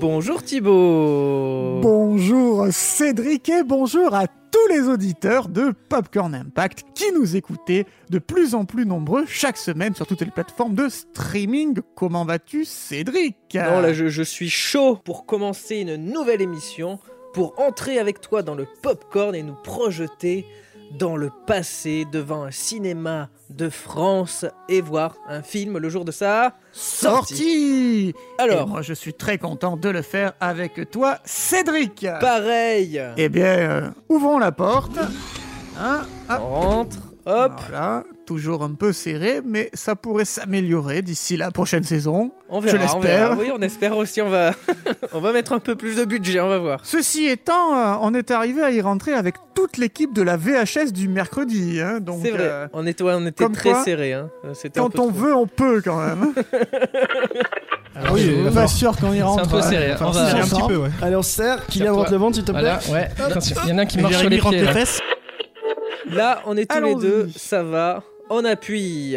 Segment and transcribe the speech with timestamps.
[0.00, 7.36] Bonjour Thibaut Bonjour Cédric et bonjour à tous les auditeurs de Popcorn Impact qui nous
[7.36, 11.80] écoutaient de plus en plus nombreux chaque semaine sur toutes les plateformes de streaming.
[11.96, 13.36] Comment vas-tu Cédric?
[13.54, 16.98] Non là je, je suis chaud pour commencer une nouvelle émission,
[17.34, 20.46] pour entrer avec toi dans le popcorn et nous projeter
[20.98, 26.12] dans le passé devant un cinéma de France et voir un film le jour de
[26.12, 27.34] sa sortie.
[27.34, 33.02] Sorti Alors, Et moi je suis très content de le faire avec toi Cédric pareil
[33.16, 34.98] Eh bien, euh, ouvrons la porte.
[35.78, 36.40] Hein On Hop.
[36.40, 36.96] rentre,
[37.26, 42.30] hop, Voilà, toujours un peu serré, mais ça pourrait s'améliorer d'ici la prochaine saison.
[42.48, 43.36] on verra, l'espère.
[43.36, 44.52] Oui, on espère aussi, on va,
[45.12, 46.80] on va mettre un peu plus de budget, on va voir.
[46.84, 50.92] Ceci étant, euh, on est arrivé à y rentrer avec toute l'équipe de la VHS
[50.92, 51.80] du mercredi.
[51.80, 54.12] hein, donc, C'est vrai, euh, on était, ouais, on était très quoi, serré.
[54.12, 54.30] Hein.
[54.52, 55.10] C'était un quand on trop.
[55.10, 56.32] veut, on peut quand même.
[57.96, 59.42] Alors, oui, je- pas sûr qu'on y C'est rentre.
[59.42, 59.92] un peu serré.
[59.94, 60.90] Enfin, On va- un petit peu, ouais.
[61.02, 61.64] Allez, on se serre.
[61.68, 61.90] Serre-toi.
[61.92, 62.60] rentre le ventre, s'il te plaît.
[62.60, 63.08] Voilà, ouais.
[63.26, 64.62] Attention, il y en a un qui marche sur les pieds.
[64.62, 64.72] là.
[64.72, 65.00] fesses.
[66.10, 68.02] Là, on est tous les deux, ça va.
[68.32, 69.16] On appuie.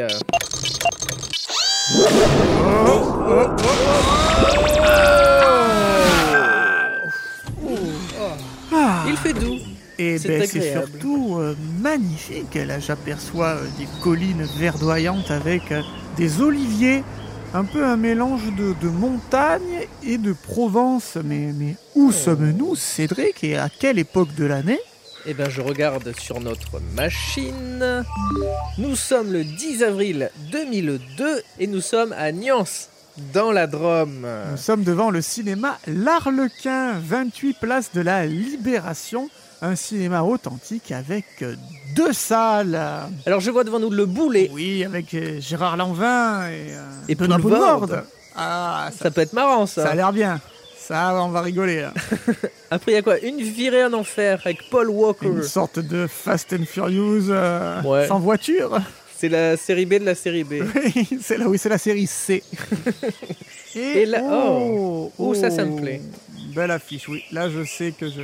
[9.08, 9.58] Il fait doux.
[10.00, 10.91] Et C'est ben, c'est agréable.
[10.91, 12.56] surtout euh, magnifique.
[12.56, 15.81] Là, j'aperçois euh, des collines verdoyantes avec euh,
[16.17, 17.03] des oliviers.
[17.53, 21.17] Un peu un mélange de, de montagne et de Provence.
[21.23, 23.44] Mais, mais où sommes-nous, Cédric?
[23.44, 24.80] Et à quelle époque de l'année?
[25.25, 28.03] Eh ben, je regarde sur notre machine.
[28.77, 32.66] Nous sommes le 10 avril 2002 et nous sommes à Nyons,
[33.33, 34.27] dans la Drôme.
[34.51, 39.29] Nous sommes devant le cinéma L'Arlequin, 28 place de la Libération.
[39.61, 41.25] Un cinéma authentique avec
[41.95, 42.77] deux salles.
[43.25, 44.49] Alors, je vois devant nous le boulet.
[44.51, 48.03] Oui, avec euh, Gérard Lanvin et, euh, Et Benoît Poulvorde.
[48.35, 49.95] Ah, ça, Ça peut être marrant, ça a ça.
[49.95, 50.41] l'air bien.
[50.85, 51.81] Ça, on va rigoler.
[51.81, 51.94] là.
[52.71, 53.17] Après, il y a quoi?
[53.19, 55.27] Une virée en enfer avec Paul Walker.
[55.27, 58.07] Une sorte de Fast and Furious euh, Ouais.
[58.07, 58.79] sans voiture.
[59.16, 60.55] C'est la série B de la série B.
[60.75, 62.43] Oui, c'est oui, la série C.
[63.75, 65.11] Et là- oh.
[65.17, 66.01] Oh, ça, ça me plaît.
[66.53, 67.23] Belle affiche, oui.
[67.31, 68.22] Là, je sais que je.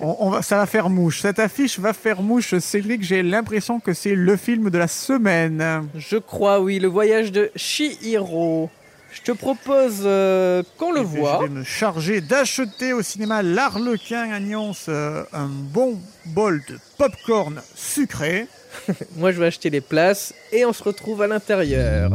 [0.00, 1.20] On, on va, ça va faire mouche.
[1.20, 3.02] Cette affiche va faire mouche, Cédric.
[3.02, 5.88] J'ai l'impression que c'est le film de la semaine.
[5.96, 8.70] Je crois, oui, le voyage de Shihiro.
[9.14, 11.38] Je te propose euh, qu'on le voit.
[11.40, 16.78] Je vais me charger d'acheter au cinéma L'Arlequin à Nyons euh, un bon bol de
[16.98, 18.48] popcorn sucré.
[19.16, 22.10] Moi, je vais acheter les places et on se retrouve à l'intérieur.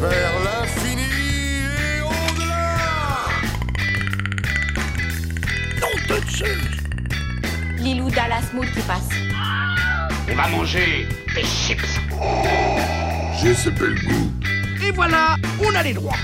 [0.00, 1.02] Vers l'infini
[1.78, 2.88] et au-delà
[7.78, 9.08] Lilou Dallas Mood qui passe.
[10.28, 12.00] On va manger des chips.
[13.42, 14.30] J'ai ce bel goût.
[14.86, 16.16] Et voilà, on a les droits.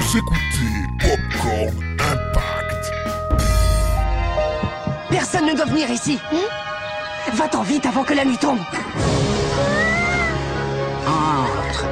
[0.00, 0.38] Vous écoutez
[0.98, 2.92] Popcorn Impact.
[5.08, 6.18] Personne ne doit venir ici.
[7.32, 8.58] Va-t'en vite avant que la nuit tombe.
[11.06, 11.86] Entre.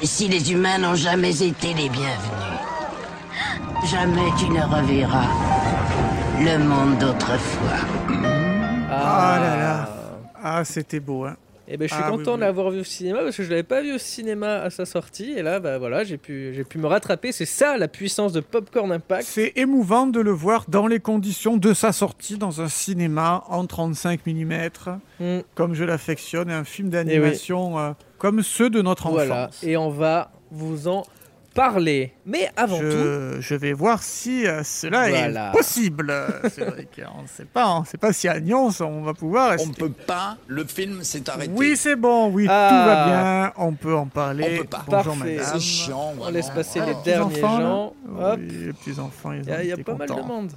[0.00, 2.42] Ici, les humains n'ont jamais été les bienvenus.
[3.84, 5.51] Jamais tu ne reverras
[6.44, 7.78] le monde d'autrefois.
[8.90, 9.88] Ah là là.
[10.42, 11.36] Ah, c'était beau, hein.
[11.68, 12.36] Et ben, je suis Ah, content oui.
[12.38, 14.84] de l'avoir vu au cinéma parce que je l'avais pas vu au cinéma à sa
[14.84, 15.32] sortie.
[15.36, 17.30] Et là, bah voilà, j'ai pu, j'ai pu me rattraper.
[17.32, 19.22] C'est ça la puissance de Popcorn Impact.
[19.26, 23.64] C'est émouvant de le voir dans les conditions de sa sortie dans un cinéma en
[23.66, 24.52] 35 mm,
[25.20, 25.38] Mm.
[25.54, 29.14] comme je l'affectionne, et un film d'animation euh, comme ceux de notre enfance.
[29.26, 29.50] Voilà.
[29.62, 31.04] Et on va vous en
[31.54, 32.12] parler.
[32.26, 35.48] Mais avant tout, je, je vais voir si euh, cela Voilà.
[35.48, 36.08] est possible.
[36.10, 39.02] euh, C'est vrai qu'on ne sait pas, on ne sait pas si à Nyons on
[39.02, 39.66] va pouvoir rester.
[39.66, 41.52] On ne peut pas, le film s'est arrêté.
[41.54, 42.68] Oui, c'est bon, oui, Ah.
[42.70, 44.56] tout va bien, on peut en parler.
[44.58, 44.84] On peut pas.
[44.86, 45.36] Bonjour Parfait.
[45.36, 45.52] madame.
[45.54, 47.84] C'est chiant, on laisse passer Ah, les derniers enfants, gens.
[48.20, 48.38] Hop.
[48.40, 50.52] Oui, les petits enfants, ils Il y a, y a été pas mal de monde.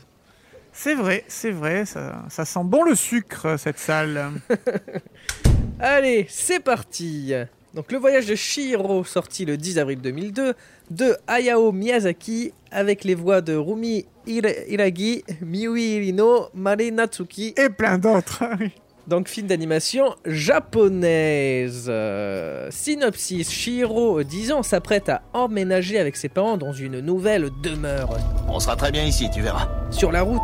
[0.78, 4.31] C'est vrai, c'est vrai, ça, ça sent bon le sucre, cette salle.
[5.80, 7.34] Allez, c'est parti
[7.74, 10.54] Donc le voyage de Shihiro, sorti le 10 avril 2002,
[10.92, 17.70] de Hayao Miyazaki, avec les voix de Rumi Hira- Hiragi, Miui Irino, Mari Natsuki, Et
[17.70, 18.44] plein d'autres.
[19.08, 21.86] donc film d'animation japonaise.
[21.90, 28.18] Euh, synopsis, Shihiro, 10 ans, s'apprête à emménager avec ses parents dans une nouvelle demeure.
[28.50, 29.70] On sera très bien ici, tu verras.
[29.92, 30.42] Sur la route,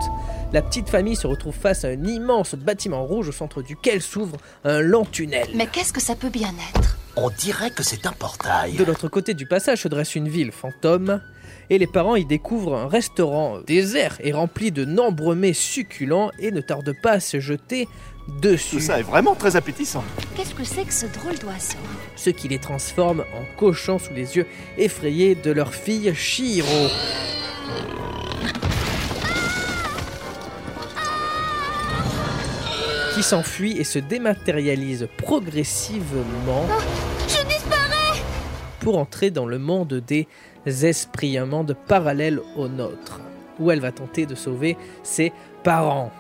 [0.54, 4.38] la petite famille se retrouve face à un immense bâtiment rouge au centre duquel s'ouvre
[4.64, 5.48] un long tunnel.
[5.56, 6.98] Mais qu'est-ce que ça peut bien être?
[7.16, 8.74] On dirait que c'est un portail.
[8.74, 11.22] De l'autre côté du passage se dresse une ville fantôme,
[11.70, 16.52] et les parents y découvrent un restaurant désert et rempli de nombreux mets succulents et
[16.52, 17.88] ne tardent pas à se jeter
[18.42, 18.78] dessus.
[18.78, 20.04] Tout ça est vraiment très appétissant.
[20.36, 21.78] Qu'est-ce que c'est que ce drôle d'oiseau?
[22.16, 24.48] Ce qui les transforme en cochons sous les yeux
[24.78, 26.88] effrayés de leur fille Shiro.
[33.22, 36.66] Qui s'enfuit et se dématérialise progressivement
[37.28, 38.20] Je disparais.
[38.80, 40.28] pour entrer dans le monde des
[40.66, 43.22] esprits, un monde parallèle au nôtre,
[43.60, 45.32] où elle va tenter de sauver ses
[45.64, 46.12] parents.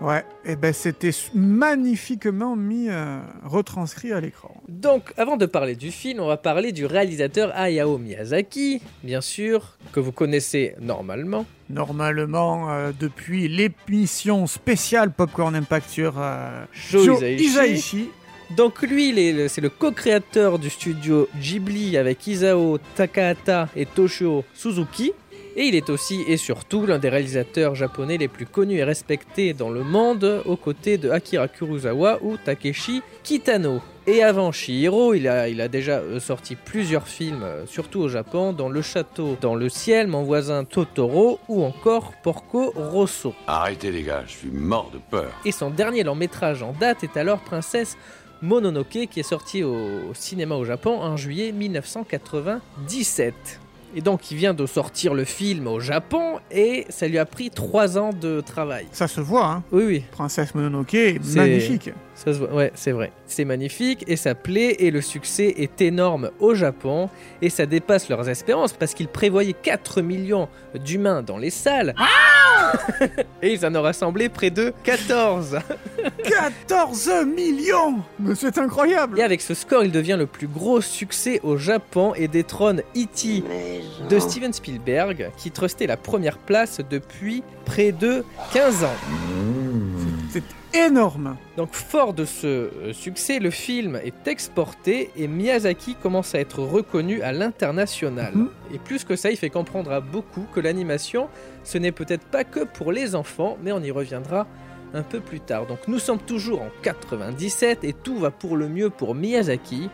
[0.00, 4.54] Ouais, et ben c'était magnifiquement mis, euh, retranscrit à l'écran.
[4.68, 9.76] Donc, avant de parler du film, on va parler du réalisateur Hayao Miyazaki, bien sûr,
[9.92, 11.44] que vous connaissez normalement.
[11.68, 16.64] Normalement, euh, depuis l'émission spéciale Popcorn Impact sur euh,
[16.94, 17.44] Isaichi.
[17.44, 18.08] Isaichi.
[18.56, 19.14] Donc lui,
[19.48, 25.12] c'est le co-créateur du studio Ghibli avec Isao Takahata et Toshio Suzuki.
[25.56, 29.52] Et il est aussi et surtout l'un des réalisateurs japonais les plus connus et respectés
[29.52, 33.80] dans le monde, aux côtés de Akira Kurosawa ou Takeshi Kitano.
[34.06, 38.08] Et avant Shihiro, il a, il a déjà euh, sorti plusieurs films, euh, surtout au
[38.08, 43.34] Japon, dans Le Château, dans Le Ciel, Mon voisin Totoro ou encore Porco Rosso.
[43.46, 45.30] Arrêtez les gars, je suis mort de peur.
[45.44, 47.96] Et son dernier long métrage en date est alors Princesse
[48.42, 53.59] Mononoke qui est sorti au cinéma au Japon en juillet 1997.
[53.94, 57.50] Et donc il vient de sortir le film au Japon et ça lui a pris
[57.50, 58.86] trois ans de travail.
[58.92, 59.62] Ça se voit, hein.
[59.72, 61.90] Oui, oui, Princesse Mononoke est magnifique.
[62.22, 62.52] Ça se voit.
[62.52, 63.12] Ouais, c'est vrai.
[63.26, 67.08] C'est magnifique et ça plaît et le succès est énorme au Japon
[67.40, 71.94] et ça dépasse leurs espérances parce qu'ils prévoyaient 4 millions d'humains dans les salles.
[73.42, 75.60] et ils en ont rassemblé près de 14.
[76.22, 81.40] 14 millions Mais c'est incroyable Et avec ce score, il devient le plus gros succès
[81.42, 83.44] au Japon et détrône E.T.
[84.10, 88.96] de Steven Spielberg, qui trustait la première place depuis près de 15 ans.
[90.28, 90.42] C'est
[90.74, 96.40] énorme Donc fort de ce euh, succès, le film est exporté et Miyazaki commence à
[96.40, 98.34] être reconnu à l'international.
[98.34, 98.48] Mhm.
[98.74, 101.28] Et plus que ça, il fait comprendre à beaucoup que l'animation,
[101.64, 104.46] ce n'est peut-être pas que pour les enfants, mais on y reviendra
[104.94, 105.66] un peu plus tard.
[105.66, 109.88] Donc nous sommes toujours en 97 et tout va pour le mieux pour Miyazaki.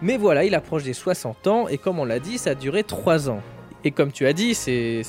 [0.00, 2.84] Mais voilà, il approche des 60 ans et comme on l'a dit, ça a duré
[2.84, 3.42] 3 ans.
[3.84, 5.02] Et comme tu as dit, c'est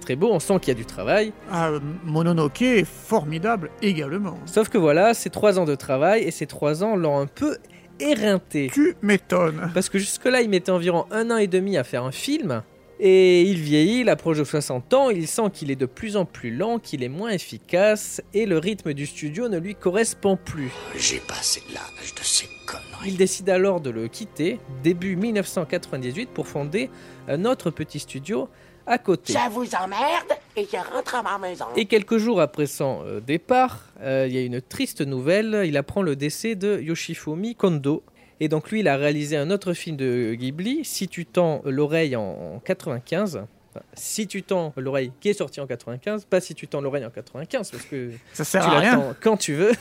[0.00, 1.32] très beau, on sent qu'il y a du travail.
[1.50, 1.70] ah,
[2.04, 4.38] Mononoke est formidable également.
[4.46, 7.56] Sauf que voilà, c'est 3 ans de travail et ces 3 ans l'ont un peu
[8.00, 8.70] éreinté.
[8.72, 9.70] Tu m'étonnes.
[9.74, 12.62] Parce que jusque-là, il mettait environ un an et demi à faire un film.
[13.04, 16.24] Et il vieillit, il approche de 60 ans, il sent qu'il est de plus en
[16.24, 20.70] plus lent, qu'il est moins efficace, et le rythme du studio ne lui correspond plus.
[20.96, 23.08] J'ai passé l'âge de ces conneries.
[23.08, 26.90] Il décide alors de le quitter, début 1998, pour fonder
[27.26, 28.48] un autre petit studio
[28.86, 29.32] à côté.
[29.32, 31.64] Ça vous emmerde et je rentre à ma maison.
[31.74, 35.62] Et quelques jours après son euh, départ, euh, il y a une triste nouvelle.
[35.64, 38.04] Il apprend le décès de Yoshifumi Kondo.
[38.40, 42.16] Et donc lui, il a réalisé un autre film de Ghibli, Si tu tends l'oreille
[42.16, 43.44] en 95.
[43.74, 47.06] Enfin, si tu tends l'oreille qui est sorti en 95, pas si tu tends l'oreille
[47.06, 48.96] en 95, parce que Ça sert tu à rien.
[48.96, 49.72] l'attends quand tu veux.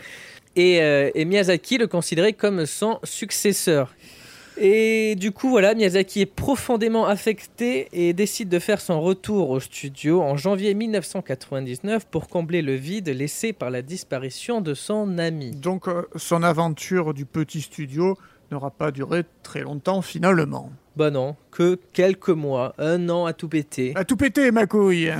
[0.56, 3.94] et, euh, et Miyazaki le considérait comme son successeur.
[4.62, 9.58] Et du coup, voilà, Miyazaki est profondément affecté et décide de faire son retour au
[9.58, 15.52] studio en janvier 1999 pour combler le vide laissé par la disparition de son ami.
[15.52, 18.18] Donc euh, son aventure du petit studio
[18.50, 20.70] n'aura pas duré très longtemps finalement.
[20.96, 23.92] Bah non, que quelques mois, un an à tout péter.
[23.94, 25.12] A tout pété ma couille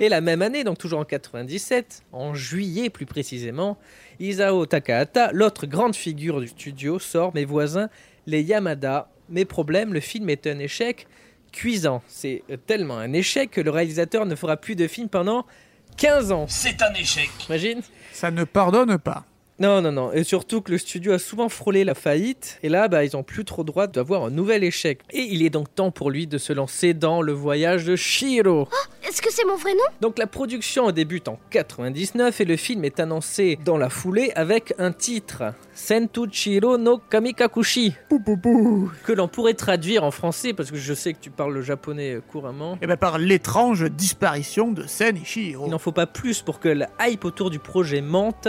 [0.00, 3.76] Et la même année, donc toujours en 97, en juillet plus précisément,
[4.20, 7.88] Isao Takahata, l'autre grande figure du studio, sort Mes voisins,
[8.26, 9.10] les Yamada.
[9.28, 11.06] Mais problème, le film est un échec
[11.52, 12.02] cuisant.
[12.06, 15.44] C'est tellement un échec que le réalisateur ne fera plus de film pendant
[15.96, 16.46] 15 ans.
[16.48, 17.28] C'est un échec.
[17.48, 17.80] Imagine
[18.12, 19.24] Ça ne pardonne pas.
[19.60, 20.12] Non, non, non.
[20.12, 22.60] Et surtout que le studio a souvent frôlé la faillite.
[22.62, 25.00] Et là, bah, ils ont plus trop droit d'avoir un nouvel échec.
[25.10, 28.68] Et il est donc temps pour lui de se lancer dans le voyage de Shiro.
[29.06, 29.82] Est-ce que c'est mon vrai nom?
[30.00, 34.74] Donc la production débute en 99 et le film est annoncé dans la foulée avec
[34.78, 35.42] un titre
[35.74, 38.90] Sentuchiro no Kamikakushi Pou pou pou.
[39.04, 42.18] que l'on pourrait traduire en français parce que je sais que tu parles le japonais
[42.30, 42.78] couramment.
[42.82, 45.66] Et ben par l'étrange disparition de Sen Ishiro.
[45.66, 48.48] Il n'en faut pas plus pour que la hype autour du projet monte.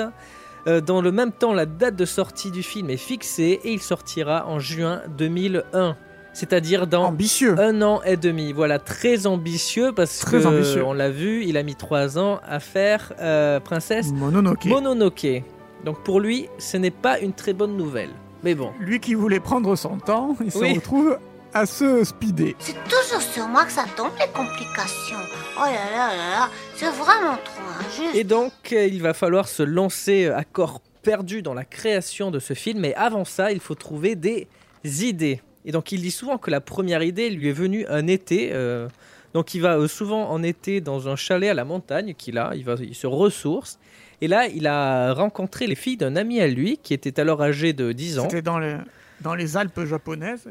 [0.67, 3.79] Euh, dans le même temps, la date de sortie du film est fixée et il
[3.81, 5.95] sortira en juin 2001.
[6.33, 7.59] C'est-à-dire dans Ambitieux.
[7.59, 8.53] un an et demi.
[8.53, 10.83] Voilà, très ambitieux parce Très que ambitieux.
[10.85, 14.65] on l'a vu, il a mis trois ans à faire euh, Princesse Mononoke.
[14.65, 15.43] Mononoke.
[15.85, 18.11] Donc pour lui, ce n'est pas une très bonne nouvelle.
[18.43, 21.17] Mais bon, Lui qui voulait prendre son temps, il se retrouve
[21.53, 22.53] à se speeder.
[22.59, 25.17] C'est toujours sur moi que ça tombe les complications.
[25.57, 28.15] Oh là là là là, c'est vraiment trop injuste.
[28.15, 32.29] Et donc, euh, il va falloir se lancer euh, à corps perdu dans la création
[32.31, 32.79] de ce film.
[32.81, 34.47] Mais avant ça, il faut trouver des
[34.83, 35.41] idées.
[35.65, 38.49] Et donc, il dit souvent que la première idée lui est venue un été.
[38.53, 38.87] euh,
[39.33, 42.51] donc, il va souvent en été dans un chalet à la montagne qu'il a.
[42.55, 43.77] Il, va, il se ressource.
[44.21, 47.71] Et là, il a rencontré les filles d'un ami à lui qui était alors âgé
[47.73, 48.23] de 10 ans.
[48.23, 48.79] C'était dans, le-
[49.21, 50.47] dans les Alpes japonaises.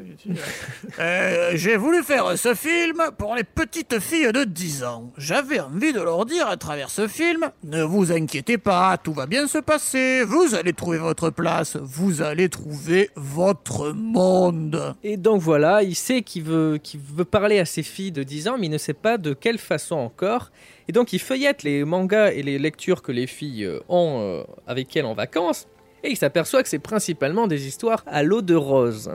[0.99, 5.11] euh, J'ai voulu faire ce film pour les petites filles de 10 ans.
[5.17, 9.25] J'avais envie de leur dire à travers ce film, ne vous inquiétez pas, tout va
[9.25, 14.95] bien se passer, vous allez trouver votre place, vous allez trouver votre monde.
[15.03, 18.47] Et donc voilà, il sait qu'il veut, qu'il veut parler à ses filles de 10
[18.49, 20.51] ans, mais il ne sait pas de quelle façon encore.
[20.87, 24.43] Et donc il feuillette les mangas et les lectures que les filles euh, ont euh,
[24.65, 25.67] avec elles en vacances,
[26.03, 29.11] et il s'aperçoit que c'est principalement des histoires à l'eau de rose.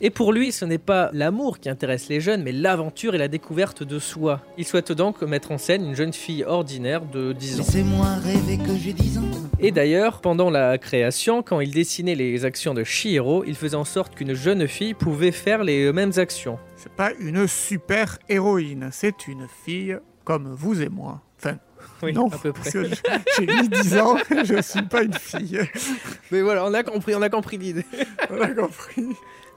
[0.00, 3.26] Et pour lui, ce n'est pas l'amour qui intéresse les jeunes, mais l'aventure et la
[3.26, 4.40] découverte de soi.
[4.56, 7.64] Il souhaite donc mettre en scène une jeune fille ordinaire de 10 ans.
[7.64, 9.22] Laissez-moi rêver que j'ai 10 ans.
[9.58, 13.84] Et d'ailleurs, pendant la création, quand il dessinait les actions de Shihiro, il faisait en
[13.84, 16.60] sorte qu'une jeune fille pouvait faire les mêmes actions.
[16.76, 21.22] C'est pas une super héroïne, c'est une fille comme vous et moi.
[21.38, 21.56] Enfin,
[22.02, 22.70] Oui, non, à peu près.
[22.70, 25.60] parce que j'ai mis 10 ans, je suis pas une fille.
[26.30, 27.86] Mais voilà, on a compris, on a compris l'idée.
[28.30, 29.06] On a compris.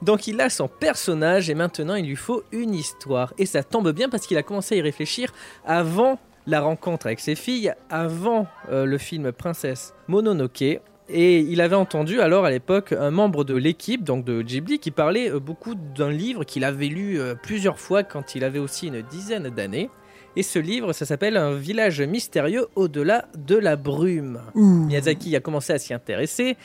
[0.02, 3.32] Donc il a son personnage et maintenant il lui faut une histoire.
[3.38, 5.32] Et ça tombe bien parce qu'il a commencé à y réfléchir
[5.64, 10.80] avant la rencontre avec ses filles, avant euh, le film Princesse Mononoke.
[11.08, 14.90] Et il avait entendu alors à l'époque un membre de l'équipe, donc de Ghibli, qui
[14.90, 18.88] parlait euh, beaucoup d'un livre qu'il avait lu euh, plusieurs fois quand il avait aussi
[18.88, 19.88] une dizaine d'années.
[20.34, 24.40] Et ce livre, ça s'appelle Un village mystérieux au-delà de la brume.
[24.54, 26.56] Miyazaki a commencé à s'y intéresser,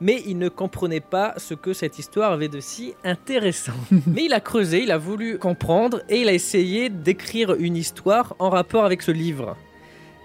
[0.00, 3.72] mais il ne comprenait pas ce que cette histoire avait de si intéressant.
[4.06, 8.36] mais il a creusé, il a voulu comprendre et il a essayé d'écrire une histoire
[8.38, 9.56] en rapport avec ce livre.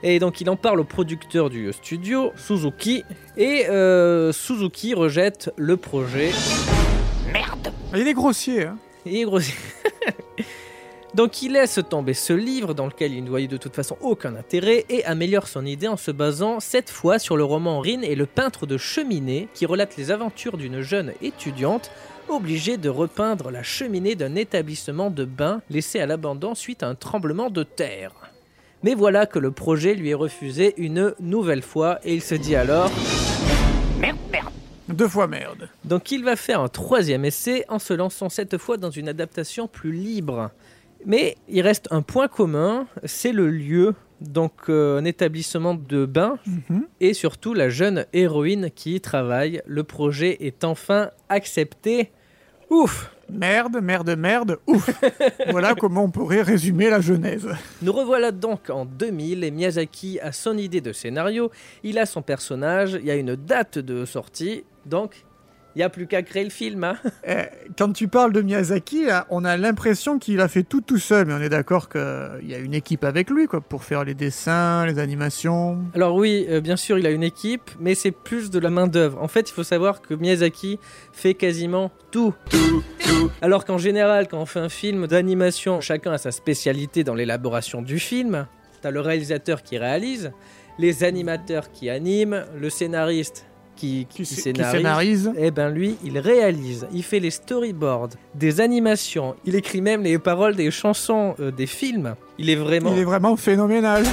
[0.03, 3.03] Et donc il en parle au producteur du studio, Suzuki,
[3.37, 6.31] et euh, Suzuki rejette le projet.
[7.33, 8.77] Merde Il est grossier, hein.
[9.07, 9.39] Et gros-
[11.13, 14.33] Donc il laisse tomber ce livre dans lequel il ne voyait de toute façon aucun
[14.35, 18.15] intérêt et améliore son idée en se basant cette fois sur le roman Rin et
[18.15, 21.91] le peintre de cheminée qui relate les aventures d'une jeune étudiante
[22.29, 26.95] obligée de repeindre la cheminée d'un établissement de bain laissé à l'abandon suite à un
[26.95, 28.13] tremblement de terre.
[28.83, 32.55] Mais voilà que le projet lui est refusé une nouvelle fois et il se dit
[32.55, 32.89] alors
[33.99, 34.53] Merde, merde
[34.87, 35.67] Deux fois merde.
[35.83, 39.67] donc il va faire un troisième essai en se lançant cette fois dans une adaptation
[39.67, 40.51] plus libre.
[41.05, 46.37] Mais il reste un point commun, c'est le lieu, donc euh, un établissement de bain
[46.45, 46.85] Mhm.
[46.99, 49.61] et surtout la jeune héroïne qui y travaille.
[49.65, 52.11] Le projet est enfin accepté.
[52.69, 54.89] Ouf Merde, merde, merde, ouf.
[55.51, 57.47] voilà comment on pourrait résumer la Genèse.
[57.81, 61.49] Nous revoilà donc en 2000 et Miyazaki a son idée de scénario,
[61.83, 65.23] il a son personnage, il y a une date de sortie, donc
[65.75, 66.83] il n'y a plus qu'à créer le film.
[66.83, 66.97] hein.
[67.27, 67.43] Eh,
[67.77, 71.25] Quand tu parles de Miyazaki, là, on a l'impression qu'il a fait tout tout seul,
[71.27, 72.01] mais on est d'accord qu'il
[72.47, 75.79] y a une équipe avec lui quoi, pour faire les dessins, les animations.
[75.93, 78.87] Alors oui, euh, bien sûr, il a une équipe, mais c'est plus de la main
[78.87, 79.21] d'œuvre.
[79.21, 80.79] En fait, il faut savoir que Miyazaki
[81.13, 82.33] fait quasiment tout.
[83.41, 87.81] Alors qu'en général, quand on fait un film d'animation, chacun a sa spécialité dans l'élaboration
[87.81, 88.47] du film.
[88.81, 90.31] T'as le réalisateur qui réalise,
[90.79, 93.45] les animateurs qui animent, le scénariste
[93.81, 95.31] qui, qui, Qui, qui scénarise.
[95.37, 100.19] Eh ben lui, il réalise, il fait les storyboards, des animations, il écrit même les
[100.19, 102.15] paroles des chansons euh, des films.
[102.37, 102.93] Il est vraiment...
[102.93, 104.03] Il est vraiment phénoménal.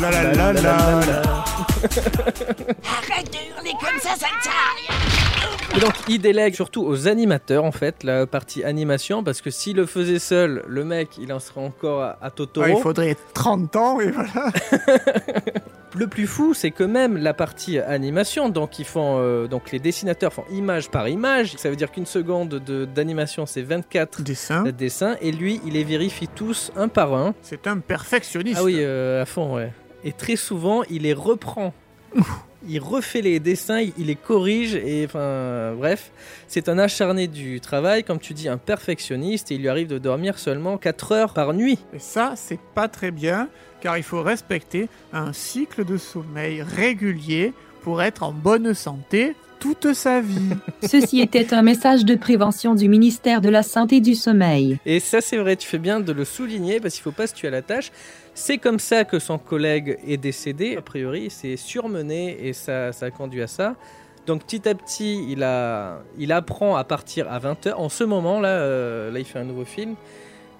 [0.00, 1.73] La la la la la.
[2.84, 6.82] Arrête de hurler comme ça, ça ne sert à rien Et donc il délègue surtout
[6.84, 11.10] aux animateurs en fait la partie animation parce que s'il le faisait seul, le mec
[11.18, 12.66] il en serait encore à, à Totoro.
[12.66, 14.50] Ouais, il faudrait 30 ans et voilà.
[15.96, 19.78] Le plus fou c'est que même la partie animation, donc ils font euh, donc les
[19.78, 24.64] dessinateurs font image par image, ça veut dire qu'une seconde de- d'animation c'est 24 Dessin.
[24.76, 27.32] dessins et lui il les vérifie tous un par un.
[27.42, 28.58] C'est un perfectionniste.
[28.60, 29.72] Ah oui, euh, à fond, ouais.
[30.04, 31.72] Et très souvent, il les reprend.
[32.68, 36.12] il refait les dessins, il les corrige, et enfin, bref.
[36.46, 39.98] C'est un acharné du travail, comme tu dis, un perfectionniste, et il lui arrive de
[39.98, 41.78] dormir seulement 4 heures par nuit.
[41.94, 43.48] Et ça, c'est pas très bien,
[43.80, 49.34] car il faut respecter un cycle de sommeil régulier pour être en bonne santé
[49.64, 50.50] toute sa vie.
[50.82, 54.78] Ceci était un message de prévention du ministère de la Santé et du Sommeil.
[54.84, 57.32] Et ça, c'est vrai, tu fais bien de le souligner, parce qu'il faut pas se
[57.34, 57.90] tuer à la tâche.
[58.34, 63.10] C'est comme ça que son collègue est décédé, a priori, c'est surmené, et ça, a
[63.10, 63.76] conduit à ça.
[64.26, 65.24] Donc petit à petit,
[66.18, 67.74] il apprend à partir à 20h.
[67.74, 69.94] En ce moment, là, euh, là, il fait un nouveau film.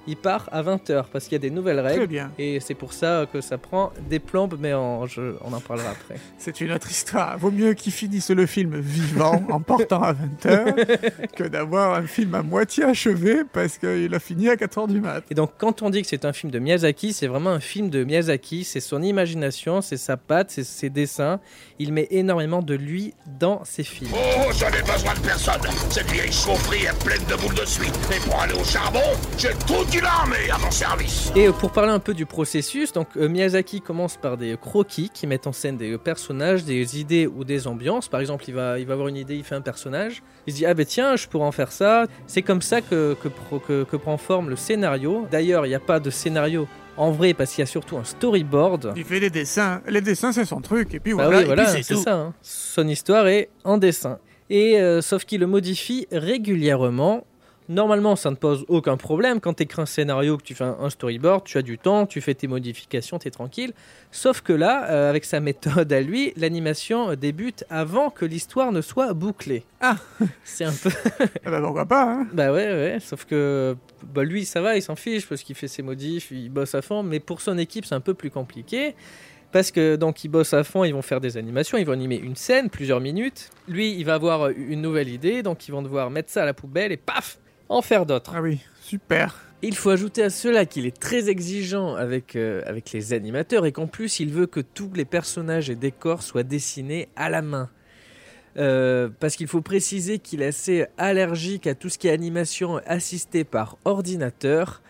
[0.06, 1.98] Il part à 20h parce qu'il y a des nouvelles règles.
[2.00, 2.30] Très bien.
[2.38, 5.90] Et c'est pour ça que ça prend des plombes, mais en, je- on en parlera
[5.90, 6.16] après.
[6.38, 7.38] C'est une autre histoire.
[7.38, 12.34] Vaut mieux qu'il finisse le film vivant en partant à 20h que d'avoir un film
[12.34, 15.24] à moitié achevé parce qu'il a fini à 4h du mat.
[15.30, 17.88] Et donc, quand on dit que c'est un film de Miyazaki, c'est vraiment un film
[17.88, 18.64] de Miyazaki.
[18.64, 21.40] C'est son imagination, c'est sa patte, c'est ses dessins.
[21.78, 24.10] Il met énormément de lui dans ses films.
[24.14, 25.60] Oh, je n'ai besoin de personne.
[25.90, 27.88] Cette vieille chaufferie est pleine de boules de suie.
[28.14, 29.00] Et pour aller au charbon,
[29.38, 31.30] j'ai toute une armée à mon service.
[31.36, 35.10] Et euh, pour parler un peu du processus, donc euh, Miyazaki commence par des croquis
[35.12, 38.08] qui mettent en scène des personnages, des idées ou des ambiances.
[38.08, 40.22] Par exemple, il va, il va avoir une idée, il fait un personnage.
[40.46, 42.06] Il se dit ah ben tiens, je pourrais en faire ça.
[42.26, 45.26] C'est comme ça que, que, pro- que- que prend forme le scénario.
[45.30, 48.04] D'ailleurs, il n'y a pas de scénario en vrai parce qu'il y a surtout un
[48.04, 48.92] storyboard.
[48.96, 49.82] Il fait des dessins.
[49.88, 50.94] Les dessins, c'est son truc.
[50.94, 52.14] Et puis Bah voilà, oui, et voilà, c'est ça.
[52.14, 52.34] hein.
[52.42, 54.18] Son histoire est en dessin.
[54.50, 57.24] Et euh, sauf qu'il le modifie régulièrement.
[57.68, 59.40] Normalement, ça ne pose aucun problème.
[59.40, 62.20] Quand tu écris un scénario, que tu fais un, storyboard, tu as du temps, tu
[62.20, 63.72] fais tes modifications, tu es tranquille.
[64.10, 68.70] Sauf que là, euh, avec sa méthode à lui, l'animation euh, débute avant que l'histoire
[68.70, 69.64] ne soit bouclée.
[69.80, 69.96] Ah
[70.44, 70.90] C'est un peu.
[71.44, 73.76] Ah bah pourquoi pas, hein Bah ouais, ouais, sauf que
[74.12, 76.82] bah lui, ça va, il s'en fiche parce qu'il fait ses modifs, il bosse à
[76.82, 78.94] fond, mais pour son équipe, c'est un peu plus compliqué.
[79.54, 82.16] Parce que donc ils bossent à fond, ils vont faire des animations, ils vont animer
[82.16, 83.50] une scène, plusieurs minutes.
[83.68, 86.54] Lui, il va avoir une nouvelle idée, donc ils vont devoir mettre ça à la
[86.54, 87.38] poubelle et paf,
[87.74, 88.32] en faire d'autres.
[88.34, 89.40] Ah oui, super.
[89.62, 93.72] Il faut ajouter à cela qu'il est très exigeant avec, euh, avec les animateurs et
[93.72, 97.70] qu'en plus il veut que tous les personnages et décors soient dessinés à la main.
[98.56, 102.80] Euh, parce qu'il faut préciser qu'il est assez allergique à tout ce qui est animation
[102.86, 104.80] assistée par ordinateur,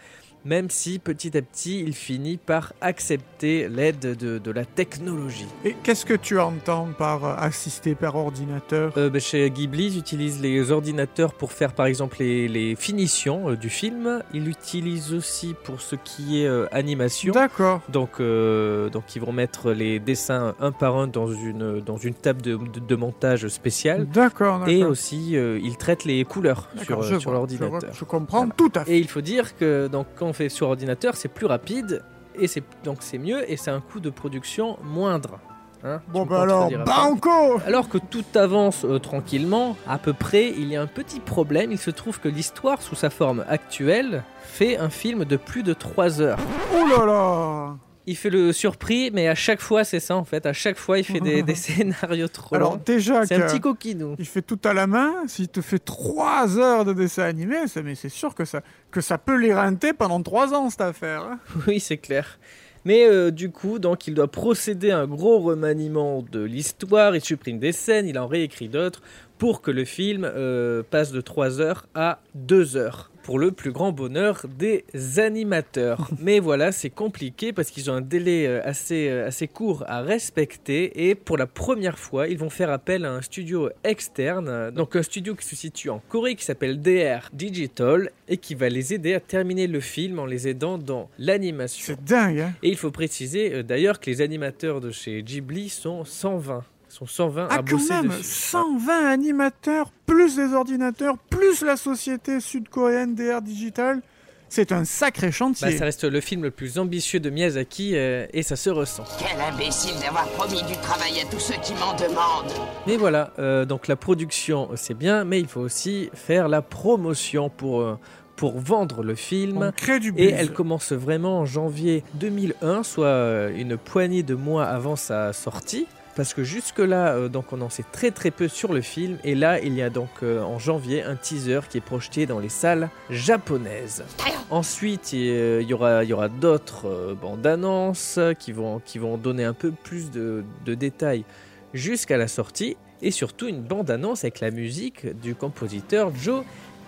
[0.45, 5.47] même si petit à petit il finit par accepter l'aide de, de la technologie.
[5.65, 8.93] Et qu'est-ce que tu entends par euh, assister par ordinateur?
[8.97, 13.51] Euh, bah, chez Ghibli, ils utilisent les ordinateurs pour faire par exemple les, les finitions
[13.51, 14.23] euh, du film.
[14.33, 17.33] Ils l'utilisent aussi pour ce qui est euh, animation.
[17.33, 17.81] D'accord.
[17.89, 22.43] Donc, donc ils vont mettre les dessins un par un dans une, dans une table
[22.43, 24.07] de, de- de montage spéciale.
[24.07, 24.69] D'accord.
[24.69, 27.93] Et aussi, ils traitent les couleurs sur, sur je l'ordinateur.
[27.93, 28.93] Je comprends tout à fait.
[28.93, 32.03] Et il faut dire que donc, quand fait sur ordinateur, c'est plus rapide
[32.39, 35.39] et c'est donc c'est mieux et c'est un coût de production moindre.
[35.87, 40.69] Hein, Bon bah alors, banco Alors que tout avance euh, tranquillement, à peu près, il
[40.69, 41.73] y a un petit problème.
[41.73, 45.75] Il se trouve que l'histoire, sous sa forme actuelle, fait un film de plus de
[45.75, 46.39] 3 heures.
[46.75, 50.45] Oh là là Il fait le surpris, mais à chaque fois, c'est ça en fait.
[50.45, 52.81] À chaque fois, il fait des, des scénarios trop Alors longs.
[52.85, 54.15] déjà C'est un petit coquinou.
[54.19, 55.13] Il fait tout à la main.
[55.27, 59.17] S'il te fait 3 heures de dessin animé, mais c'est sûr que ça, que ça
[59.17, 61.23] peut l'éreinter pendant 3 ans cette affaire.
[61.23, 61.39] hein.
[61.67, 62.39] Oui, c'est clair.
[62.85, 67.17] Mais euh, du coup, donc, il doit procéder à un gros remaniement de l'histoire.
[67.17, 69.01] Il supprime des scènes, il en réécrit d'autres
[69.39, 73.11] pour que le film euh, passe de 3 heures à 2 heures.
[73.25, 74.85] Pour le plus grand bonheur des
[75.19, 76.11] animateurs.
[76.21, 80.03] Mais voilà, c'est compliqué parce qu'ils ont un délai euh, assez, euh, assez court à
[80.03, 81.09] respecter.
[81.09, 84.49] Et pour la première fois, ils vont faire appel à un studio externe.
[84.49, 88.55] euh, Donc un studio qui se situe en Corée qui s'appelle DR Digital et qui
[88.55, 91.83] va les aider à terminer le film en les aidant dans l'animation.
[91.97, 96.05] C'est dingue, hein Et il faut préciser d'ailleurs que les animateurs de chez Ghibli sont
[96.05, 96.63] 120.
[96.95, 98.23] Sont 120 Ah à quand bosser même, dessus.
[98.23, 104.01] 120 animateurs, plus les ordinateurs, plus la société sud-coréenne DR Digital.
[104.49, 105.77] C'est un sacré Bah, chantier.
[105.77, 109.03] ça reste le film le plus ambitieux de Miyazaki euh, et ça se ressent.
[109.19, 112.53] Quel imbécile d'avoir promis du travail à tous ceux qui m'en demandent.
[112.87, 117.51] Mais voilà, euh, donc la production c'est bien, mais il faut aussi faire la promotion
[117.51, 117.99] pour, euh,
[118.37, 119.61] pour vendre le film.
[119.61, 124.67] On crée du Et elle commence vraiment en janvier 2001, soit une poignée de mois
[124.67, 125.89] avant sa sortie.
[126.17, 129.19] Parce que jusque-là, euh, donc on en sait très très peu sur le film.
[129.25, 132.39] Et là, il y a donc euh, en janvier un teaser qui est projeté dans
[132.39, 134.05] les salles japonaises.
[134.51, 138.81] Ensuite, il y- il y aura, d'autres euh, bandes annonces qui vont,
[139.17, 141.25] donner un peu plus de, de détails
[141.73, 142.77] jusqu'à la sortie.
[143.03, 146.43] Et surtout une bande annonce avec la musique du compositeur Joe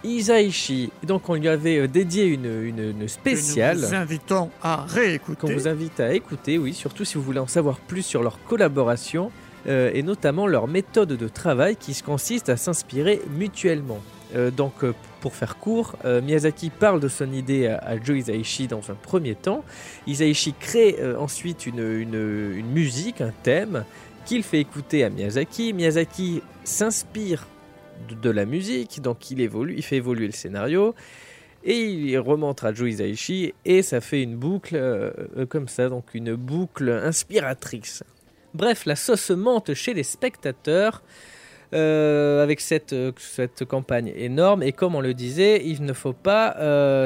[0.05, 0.91] Isaichi.
[1.05, 4.85] Donc on lui avait euh, dédié une, une, une spéciale Que nous vous invitons à
[4.85, 5.41] réécouter.
[5.41, 8.43] qu'on vous invite à écouter, oui, surtout si vous voulez en savoir plus sur leur
[8.45, 9.31] collaboration
[9.67, 13.99] euh, et notamment leur méthode de travail qui consiste à s'inspirer mutuellement.
[14.35, 18.69] Euh, donc, euh, pour faire court, Miyazaki parle de son idée à, à Joe Hisaishi
[18.69, 19.65] dans un premier temps.
[20.07, 23.85] Hisaishi crée ensuite une- une musique, un thème,
[24.25, 25.73] qu'il fait écouter à Miyazaki.
[25.73, 27.47] Miyazaki s'inspire
[28.23, 30.95] de, la musique, donc il évolue, il fait évoluer le scénario.
[31.65, 33.01] Et il remonte à Joe
[33.65, 38.05] et ça fait une boucle euh, euh, comme ça, donc une boucle inspiratrice.
[38.55, 41.03] Bref, la sauce monte chez les spectateurs.
[41.75, 42.95] euh, avec cette,
[43.69, 44.63] campagne énorme.
[44.63, 46.55] Et comme on le disait, il ne faut pas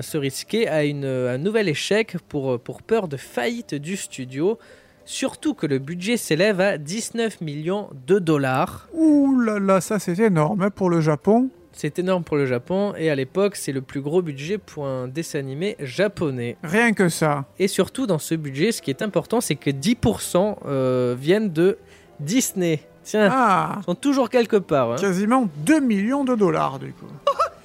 [0.03, 4.59] se risquer à un nouvel échec pour peur de faillite du studio.
[5.05, 8.89] Surtout que le budget s'élève à 19 millions de dollars.
[8.93, 11.49] Ouh là là, ça c'est énorme pour le Japon.
[11.73, 15.09] C'est énorme pour le Japon et à l'époque c'est le plus gros budget pour un
[15.09, 16.57] dessin animé japonais.
[16.63, 17.45] Rien que ça.
[17.59, 21.79] Et surtout dans ce budget, ce qui est important, c'est que 10% euh, viennent de
[22.19, 22.81] Disney.
[23.03, 24.93] Tiens, Ah, ils sont toujours quelque part.
[24.93, 24.97] hein.
[24.97, 27.07] quasiment 2 millions de dollars du coup.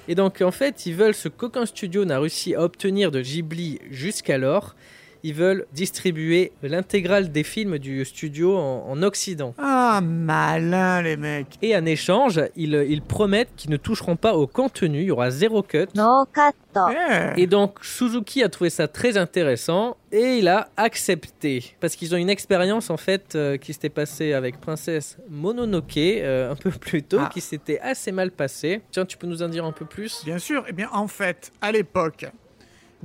[0.08, 3.80] Et donc en fait, ils veulent ce qu'aucun studio n'a réussi à obtenir de Ghibli
[3.90, 4.74] jusqu'alors
[5.22, 9.54] ils veulent distribuer l'intégrale des films du studio en, Occident.
[9.58, 15.00] Ah, malin les mecs Et en échange, ils, promettent qu'ils ne toucheront pas au contenu,
[15.00, 15.86] il y aura zéro cut.
[15.94, 16.56] No cut.
[16.76, 17.40] Eh.
[17.40, 21.74] Et donc Suzuki a trouvé ça très intéressant et il a accepté.
[21.80, 26.52] Parce qu'ils ont une expérience en fait euh, qui s'était passée avec Princesse Mononoke euh,
[26.52, 27.30] un peu plus tôt, ah.
[27.32, 28.82] qui s'était assez mal passée.
[28.90, 30.22] Tiens, tu peux nous en dire un peu plus?
[30.24, 32.26] Bien sûr, et eh bien en fait, à l'époque,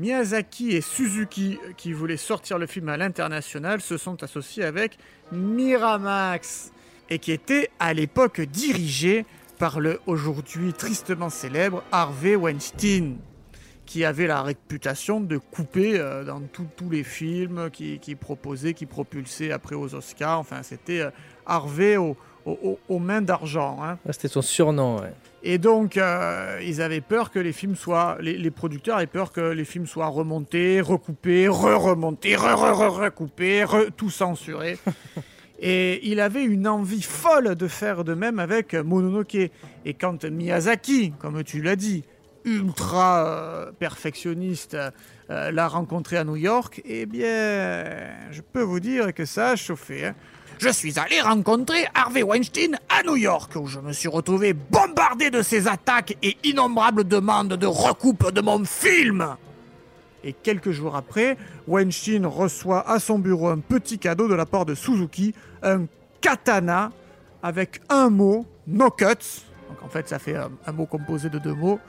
[0.02, 4.98] Miyazaki et Suzuki, euh, qui voulaient sortir le film à l'international, se sont associés avec
[5.32, 6.72] Miramax,
[7.12, 9.26] et qui était à l'époque dirigé
[9.60, 13.18] par le aujourd'hui tristement célèbre Harvey Weinstein,
[13.86, 18.88] qui avait la réputation de couper euh, dans tous les films qui, qui proposait, qui
[18.88, 20.40] propulsait après aux Oscars.
[20.40, 21.12] Enfin, c'était euh,
[21.46, 23.78] Harvey au- au- au- aux mains d'argent.
[23.84, 23.98] hein.
[24.08, 24.98] Ah, C'était son surnom.
[25.00, 25.14] ouais.
[25.44, 28.18] Et donc, euh, ils avaient peur que les films soient.
[28.22, 34.10] Les, les producteurs avaient peur que les films soient remontés, recoupés, re-remontés, re-re-re-recoupés, re- tout
[34.10, 34.78] censuré.
[35.64, 39.36] Et il avait une envie folle de faire de même avec Mononoke.
[39.36, 42.04] Et quand Miyazaki, comme tu l'as dit,
[42.46, 44.76] ultra euh, perfectionniste,
[45.30, 47.86] euh, l'a rencontré à New York, eh bien,
[48.32, 50.08] je peux vous dire que ça a chauffé.
[50.08, 50.16] hein.
[50.62, 55.32] Je suis allé rencontrer Harvey Weinstein à New York, où je me suis retrouvé bombardé
[55.32, 59.26] de ses attaques et innombrables demandes de recoupe de mon film.
[60.24, 61.36] Et quelques jours après,
[61.68, 65.88] Weinstein reçoit à son bureau un petit cadeau de la part de Suzuki, un
[66.22, 66.92] katana
[67.42, 69.08] avec un mot, no cuts.
[69.68, 71.80] Donc en fait, ça fait un, un mot composé de deux mots.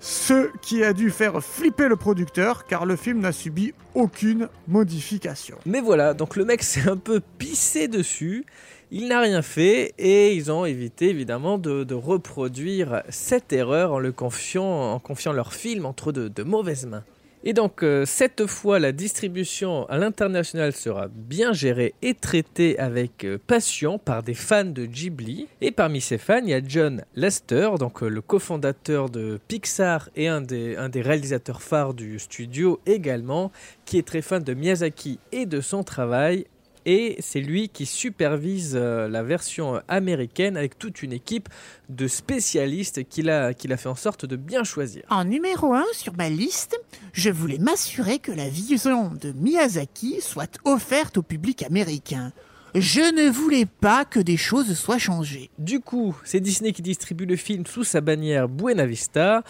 [0.00, 5.56] Ce qui a dû faire flipper le producteur, car le film n'a subi aucune modification.
[5.66, 8.44] Mais voilà, donc le mec s'est un peu pissé dessus.
[8.90, 14.12] Il n'a rien fait et ils ont évité évidemment de, reproduire cette erreur en le
[14.12, 15.00] confiant,
[15.32, 17.04] leur film entre de mauvaises mains.
[17.44, 23.24] Et donc euh, cette fois, la distribution à l'international sera bien gérée et traitée avec
[23.24, 25.46] euh, passion par des fans de Ghibli.
[25.60, 30.10] Et parmi ces fans, il y a John Lester, donc euh, le cofondateur de Pixar
[30.16, 33.50] et un un des réalisateurs phares du studio également,
[33.84, 36.46] qui est très fan de Miyazaki et de son travail.
[36.86, 41.48] Et c'est lui qui supervise euh, la version américaine avec toute une équipe
[41.88, 45.02] de spécialistes qu'il a, qu'il a fait en sorte de bien choisir.
[45.10, 46.80] En numéro 1 sur ma liste,
[47.12, 52.32] je voulais m'assurer que la vision de Miyazaki soit offerte au public américain.
[52.78, 55.50] Je ne voulais pas que des choses soient changées.
[55.58, 59.42] Du coup, c'est Disney qui distribue le film sous sa bannière Buena Vista.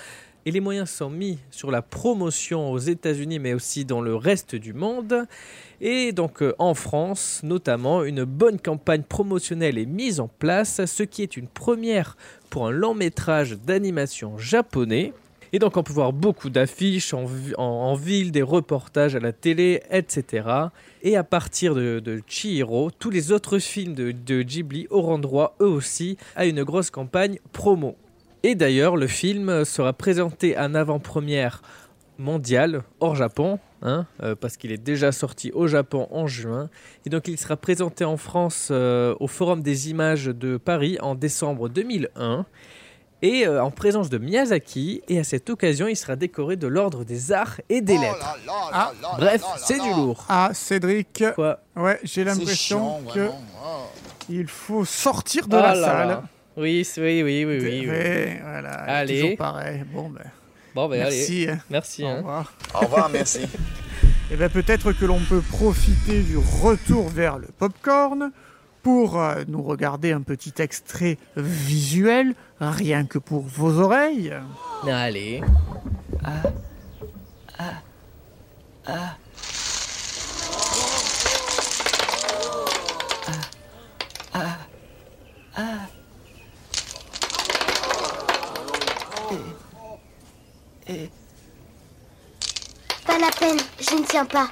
[0.49, 4.55] Et les moyens sont mis sur la promotion aux États-Unis, mais aussi dans le reste
[4.55, 5.27] du monde.
[5.81, 11.03] Et donc euh, en France, notamment, une bonne campagne promotionnelle est mise en place, ce
[11.03, 12.17] qui est une première
[12.49, 15.13] pour un long métrage d'animation japonais.
[15.53, 19.21] Et donc on peut voir beaucoup d'affiches en, vi- en- en ville, des reportages à
[19.21, 20.47] la télé, etc.
[21.03, 26.17] Et à partir de, Chihiro, tous les autres films de Ghibli auront droit eux aussi
[26.37, 27.97] à une grosse campagne promo.
[28.43, 31.63] Et d'ailleurs, le film sera présenté en avant-première
[32.19, 36.69] mondiale hors Japon, hein, euh, parce qu'il est déjà sorti au Japon en juin.
[37.05, 41.15] Et donc il sera présenté en France euh, au Forum des images de Paris en
[41.15, 42.47] décembre 2001
[43.23, 45.03] et euh, en présence de Miyazaki.
[45.09, 48.37] Et à cette occasion, il sera décoré de l'ordre des arts et des lettres.
[48.73, 50.25] Ah, Bref, c'est du lourd.
[50.29, 51.25] Ah, Cédric.
[51.35, 51.61] Quoi?
[51.75, 53.29] Ouais, j'ai l'impression que
[54.29, 56.23] il faut sortir de la Ah là salle.
[56.57, 57.87] Oui, oui, oui, oui, oui.
[58.43, 59.21] voilà, Allez.
[59.21, 59.85] toujours pareil.
[59.93, 60.25] Bon, ben,
[60.75, 61.45] Bon, ben merci.
[61.45, 61.53] allez.
[61.53, 61.59] hein.
[61.71, 62.05] Merci.
[62.05, 62.17] Au hein.
[62.19, 62.53] revoir.
[62.75, 63.41] Au revoir, merci.
[64.31, 68.33] Et bien peut-être que l'on peut profiter du retour vers le popcorn
[68.83, 74.33] pour euh, nous regarder un petit extrait visuel, rien que pour vos oreilles.
[74.89, 75.43] Allez.
[93.07, 94.49] Pas la peine, je ne tiens pas.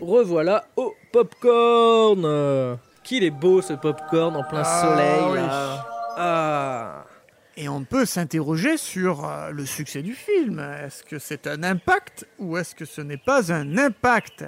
[0.00, 2.78] Revoilà au popcorn.
[3.02, 5.36] Qu'il est beau ce popcorn en plein Ah, soleil oui.
[5.46, 5.86] là.
[6.16, 7.04] Ah.
[7.56, 10.58] Et on peut s'interroger sur euh, le succès du film.
[10.84, 14.44] Est-ce que c'est un impact ou est-ce que ce n'est pas un impact?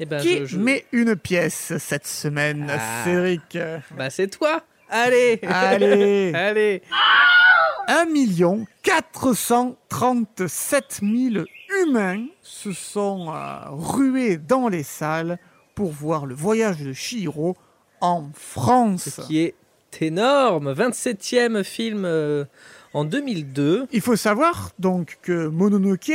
[0.00, 3.04] Eh ben, Qui je- je- met une pièce cette semaine, Ah.
[3.04, 3.56] Cédric
[3.96, 4.62] Bah c'est toi.
[4.90, 5.38] Allez.
[5.42, 6.32] Allez.
[6.34, 6.82] Allez.
[7.88, 8.06] 1
[8.82, 11.44] 437 000
[11.82, 15.38] humains se sont euh, rués dans les salles
[15.74, 17.56] pour voir le voyage de Chihiro
[18.00, 19.08] en France.
[19.08, 19.54] Ce qui est
[20.00, 20.72] énorme.
[20.72, 22.44] 27e film euh,
[22.92, 23.86] en 2002.
[23.92, 26.12] Il faut savoir donc que Mononoke,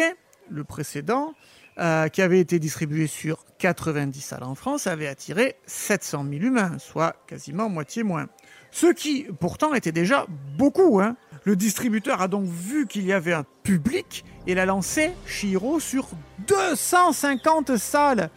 [0.49, 1.33] le précédent,
[1.79, 6.77] euh, qui avait été distribué sur 90 salles en France, avait attiré 700 000 humains,
[6.77, 8.27] soit quasiment moitié moins.
[8.73, 10.25] Ce qui, pourtant, était déjà
[10.57, 10.99] beaucoup.
[10.99, 11.15] Hein.
[11.43, 16.07] Le distributeur a donc vu qu'il y avait un public et l'a lancé, Shiro, sur
[16.47, 18.31] 250 salles.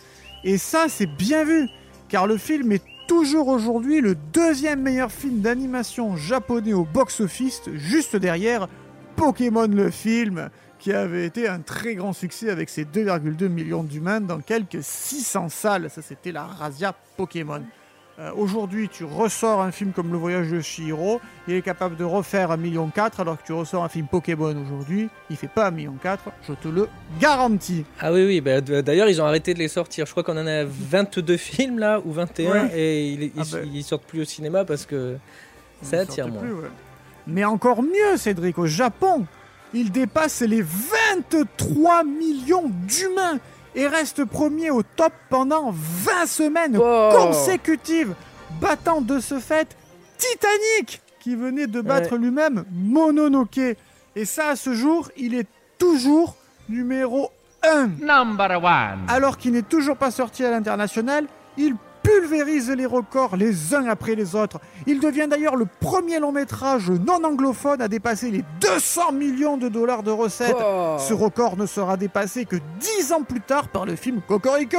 [0.45, 1.69] Et ça, c'est bien vu,
[2.11, 8.15] car le film est toujours aujourd'hui le deuxième meilleur film d'animation japonais au box-office, juste
[8.15, 8.69] derrière
[9.17, 14.21] Pokémon le film, qui avait été un très grand succès avec ses 2,2 millions d'humains
[14.21, 15.89] dans quelques 600 salles.
[15.89, 17.63] Ça, c'était la razzia Pokémon.
[18.19, 22.05] Euh, Aujourd'hui, tu ressors un film comme Le Voyage de Chihiro, il est capable de
[22.05, 25.75] refaire 1,4 million, alors que tu ressors un film Pokémon aujourd'hui, il fait pas 1,4
[25.75, 25.95] million,
[26.49, 26.89] je te le
[27.21, 27.85] garantis.
[28.01, 30.07] Ah oui, oui, bah, d'ailleurs, ils ont arrêté de les sortir.
[30.07, 32.71] Je crois qu'on en a 22 films là, ou 21, Ouais.
[32.79, 33.59] et ils, ils, Ah bah.
[33.71, 35.17] ils sortent plus au cinéma parce que
[35.83, 36.41] ça attire moins.
[36.41, 36.69] plus, ouais.
[37.27, 39.27] Mais encore mieux, Cédric, au Japon,
[39.75, 43.39] il dépasse les 23 millions d'humains
[43.77, 47.11] et reste premier au top pendant 20 semaines Wow.
[47.13, 48.15] consécutives,
[48.61, 49.77] battant de ce fait
[50.19, 52.19] Titanic, qui venait de battre Ouais.
[52.19, 53.59] lui-même Mononoke.
[54.17, 55.47] Et ça, à ce jour, il est
[55.79, 56.37] toujours
[56.69, 57.31] numéro
[57.63, 57.89] 1.
[58.01, 59.05] Number one.
[59.09, 61.27] Alors qu'il n'est toujours pas sorti à l'international,
[61.59, 61.75] il
[62.17, 64.61] pulvérise les records les uns après les autres.
[64.87, 69.69] Il devient d'ailleurs le premier long métrage non anglophone à dépasser les 200 millions de
[69.69, 70.57] dollars de recettes.
[70.59, 70.97] Oh.
[70.99, 72.57] Ce record ne sera dépassé que
[72.99, 74.79] 10 ans plus tard par le film Cocorico,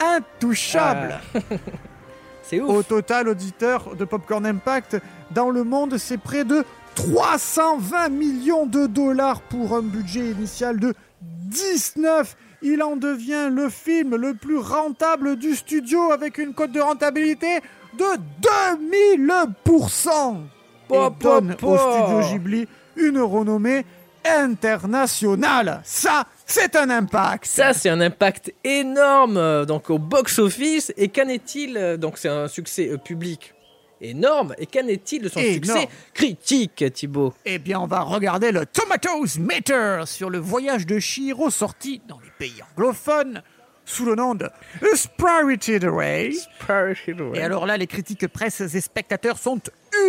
[0.00, 1.20] Intouchable.
[2.42, 2.70] C'est ouf.
[2.70, 4.96] Au total, auditeur de Popcorn Impact,
[5.30, 6.64] dans le monde, c'est près de
[6.96, 12.36] 320 millions de dollars pour un budget initial de 19.
[12.62, 17.60] Il en devient le film le plus rentable du studio avec une cote de rentabilité
[17.98, 18.04] de
[19.26, 20.36] 2000%.
[20.92, 23.84] Et donne au studio Ghibli une renommée
[24.24, 25.80] internationale.
[25.84, 27.46] Ça, c'est un impact.
[27.46, 30.92] Ça, c'est un impact énorme euh, donc au box-office.
[30.96, 33.54] Et qu'en est-il euh, Donc, c'est un succès euh, public?
[34.00, 34.54] Énorme.
[34.58, 35.54] Et qu'en est-il de son Énorme.
[35.54, 37.34] succès critique, Thibaut?
[37.44, 42.18] Eh bien, on va regarder le Tomatoes Meter sur le voyage de Shiro sorti dans
[42.20, 43.42] les pays anglophones
[43.84, 46.32] sous le nom de A Spirited Away.
[47.34, 49.60] Et alors là, les critiques presse et spectateurs sont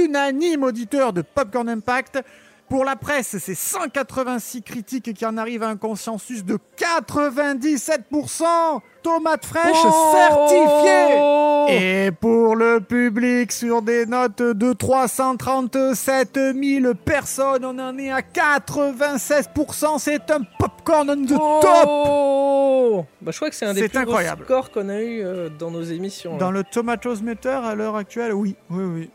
[0.01, 2.23] unanimes auditeurs de Popcorn Impact.
[2.71, 8.79] Pour la presse, c'est 186 critiques qui en arrivent à un consensus de 97%.
[9.03, 12.05] Tomates fraîches Oh certifiées.
[12.07, 18.21] Et pour le public, sur des notes de 337 000 personnes, on en est à
[18.21, 19.99] 96%.
[19.99, 21.87] C'est un popcorn on the top.
[21.87, 25.49] Oh bah, Je crois que c'est un des plus gros scores qu'on a eu euh,
[25.49, 26.31] dans nos émissions.
[26.33, 26.37] là.
[26.37, 29.09] Dans le Tomatoes Meter à l'heure actuelle, oui, oui, oui.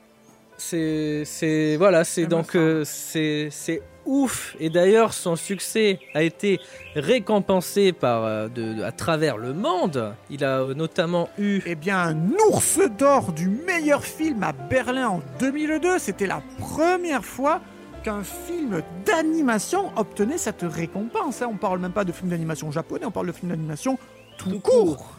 [0.59, 4.57] C'est, voilà, c'est donc, euh, c'est, ouf.
[4.61, 6.61] Et d'ailleurs, son succès a été
[6.95, 10.14] récompensé par, euh, de, à travers le monde.
[10.31, 11.61] Il a euh, notamment eu.
[11.66, 12.16] Eh bien, un
[12.49, 15.99] ours d'or du meilleur film à Berlin en 2002.
[15.99, 17.61] C'était la première fois
[18.05, 21.42] qu'un film d'animation obtenait cette récompense.
[21.42, 21.49] hein.
[21.51, 23.99] On parle même pas de film d'animation japonais, on parle de film d'animation
[24.38, 25.16] tout, court.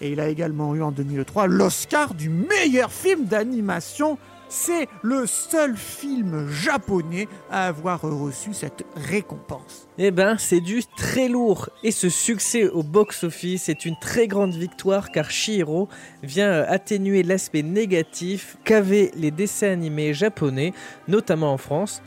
[0.00, 4.18] Et il a également eu en 2003 l'Oscar du meilleur film d'animation.
[4.48, 9.88] C'est le seul film japonais à avoir reçu cette récompense.
[9.98, 11.68] Eh ben, c'est du très lourd.
[11.82, 15.88] Et ce succès au box-office est une très grande victoire car Shihiro
[16.22, 20.72] vient euh, atténuer l'aspect négatif qu'avaient les dessins animés japonais,
[21.08, 22.02] notamment en France.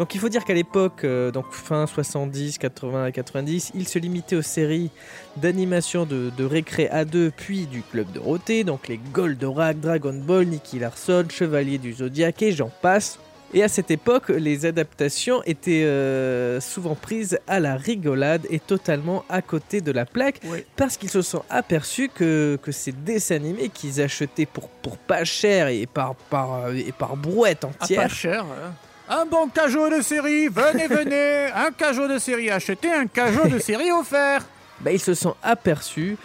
[0.00, 3.98] Donc il faut dire qu'à l'époque, euh, donc fin 70, 80 et 90, il se
[3.98, 4.90] limitait aux séries
[5.36, 10.78] d'animation de, de récré A2 puis du Club Dorothée, donc les Goldorak, Dragon Ball, Nicky
[10.78, 13.18] Larson, Chevalier du Zodiac et j'en passe.
[13.52, 19.26] Et à cette époque, les adaptations étaient euh, souvent prises à la rigolade et totalement
[19.28, 20.40] à côté de la plaque
[20.76, 25.24] parce qu'ils se sont aperçus que, que ces dessins animés qu'ils achetaient pour, pour pas
[25.24, 28.02] cher et par, par, et par brouette Ah, entière.
[28.04, 28.44] pas cher.
[28.46, 28.72] hein.
[29.12, 31.50] Un bon cajot de série, venez, venez.
[31.52, 34.44] un cajot de série acheté, un cajot de série offert.
[34.82, 36.16] bah, ils se sont aperçus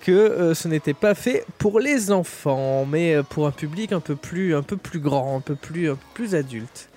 [0.00, 4.00] que euh, ce n'était pas fait pour les enfants, mais euh, pour un public un
[4.00, 6.90] peu plus, un peu plus grand, un peu plus, un peu plus adulte.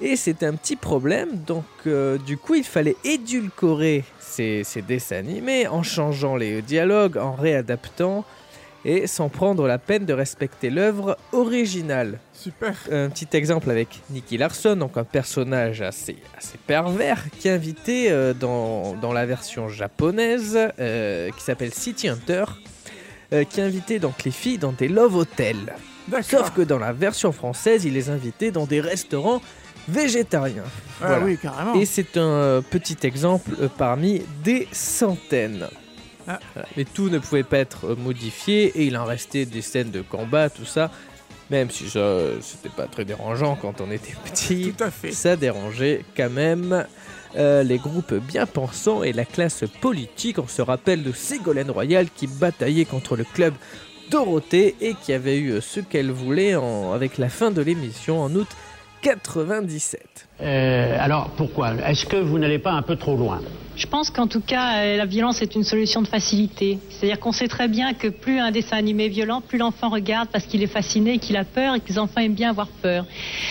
[0.00, 5.18] Et c'était un petit problème, donc euh, du coup il fallait édulcorer ces, ces dessins
[5.18, 8.24] animés en changeant les dialogues, en réadaptant
[8.84, 12.18] et sans prendre la peine de respecter l'œuvre originale.
[12.32, 12.74] Super.
[12.90, 18.10] Un petit exemple avec Nicky Larson, donc un personnage assez, assez pervers, qui est invité
[18.10, 22.44] euh, dans, dans la version japonaise, euh, qui s'appelle City Hunter,
[23.32, 25.74] euh, qui est invité donc les filles dans des love hotels.
[26.22, 29.40] Sauf que dans la version française, il les invitait dans des restaurants
[29.88, 30.64] végétariens.
[31.00, 31.24] Ah Voilà.
[31.24, 31.74] oui, carrément.
[31.74, 35.66] Et c'est un petit exemple parmi des centaines.
[36.28, 36.38] Ah.
[36.76, 40.50] Mais tout ne pouvait pas être modifié et il en restait des scènes de combat,
[40.50, 40.90] tout ça.
[41.50, 44.72] Même si ça, c'était pas très dérangeant quand on était petit.
[44.76, 45.12] Tout à fait.
[45.12, 46.86] Ça dérangeait quand même
[47.36, 50.38] euh, les groupes bien pensants et la classe politique.
[50.38, 53.54] On se rappelle de Ségolène Royal qui bataillait contre le club
[54.10, 58.34] Dorothée et qui avait eu ce qu'elle voulait en- avec la fin de l'émission en
[58.34, 58.48] août
[59.02, 60.28] 97.
[60.40, 61.74] Euh, alors pourquoi?
[61.86, 63.40] Est-ce que vous n'allez pas un peu trop loin?
[63.74, 66.78] Je pense qu'en tout cas, euh, la violence est une solution de facilité.
[66.90, 70.28] C'est-à-dire qu'on sait très bien que plus un dessin animé est violent, plus l'enfant regarde
[70.30, 73.06] parce qu'il est fasciné, qu'il a peur et que les enfants aiment bien avoir peur.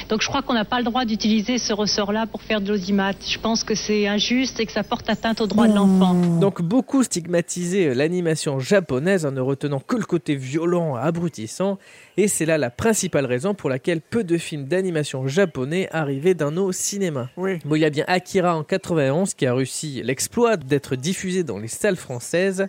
[0.09, 3.13] Donc je crois qu'on n'a pas le droit d'utiliser ce ressort-là pour faire de l'audimat.
[3.27, 6.13] Je pense que c'est injuste et que ça porte atteinte aux droits de l'enfant.
[6.39, 11.79] Donc beaucoup stigmatisaient euh, l'animation japonaise en ne retenant que le côté violent, abrutissant,
[12.17, 16.51] et c'est là la principale raison pour laquelle peu de films d'animation japonais arrivaient dans
[16.71, 17.27] nos cinémas.
[17.35, 17.59] Oui.
[17.65, 21.59] Bon, il y a bien Akira en 91 qui a réussi l'exploit d'être diffusé dans
[21.59, 22.67] les salles françaises,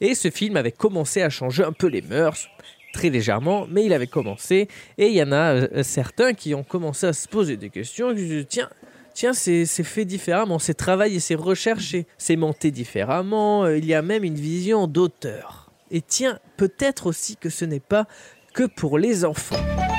[0.00, 2.48] et ce film avait commencé à changer un peu les mœurs,
[2.94, 6.64] très légèrement, mais il avait commencé, et il y en a euh, certains qui ont
[6.64, 8.68] commencé à se poser des questions, disent, tiens,
[9.14, 13.92] Tiens, c'est c'est fait différemment, c'est travaillé, c'est recherché, c'est monté différemment, euh, il y
[13.92, 15.70] a même une vision d'auteur.
[15.90, 18.06] Et tiens, peut-être aussi que ce n'est pas
[18.54, 19.91] que pour les enfants.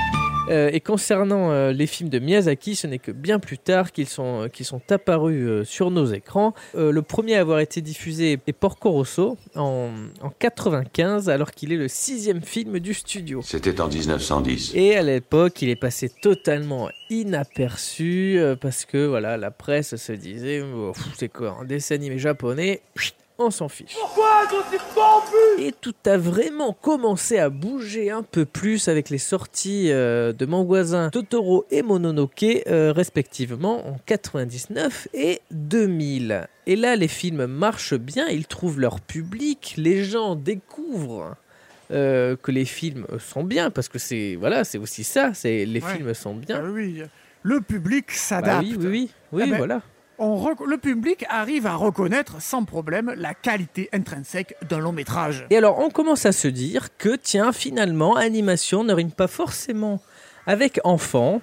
[0.50, 4.10] Euh, et concernant euh, les films de Miyazaki, ce n'est que bien plus tard qu'ils
[4.10, 6.54] sont, euh, qu'ils sont apparus euh, sur nos écrans.
[6.74, 9.90] Le premier à avoir été diffusé est Porco Rosso en,
[10.22, 13.42] en 95, alors qu'il est le sixième film du studio.
[13.44, 14.74] C'était en 1910.
[14.76, 20.62] Et à l'époque, il est passé totalement inaperçu parce que voilà, la presse se disait
[20.62, 23.96] Oh, c'est quoi un dessin animé japonais Pfft, on s'en fiche.
[25.60, 30.46] Et tout a vraiment commencé à bouger un peu plus avec les sorties euh, de
[30.46, 36.48] mon voisin Totoro et Mononoke euh, respectivement en 99 et 2000.
[36.66, 41.36] Et là, les films marchent bien, ils trouvent leur public, les gens découvrent
[41.92, 45.82] euh, que les films sont bien parce que c'est voilà, c'est aussi ça, c'est les
[45.84, 45.96] Ouais.
[45.96, 46.62] films sont bien.
[46.64, 47.02] Ah oui,
[47.44, 48.64] le public Bah s'adapte.
[48.66, 49.82] oui, oui, oui, oui, Eh ben, voilà.
[50.20, 55.46] Le public arrive à reconnaître sans problème la qualité intrinsèque d'un long métrage.
[55.50, 60.02] Et alors, on commence à se dire que, tiens, finalement, animation ne rime pas forcément
[60.46, 61.42] avec enfant,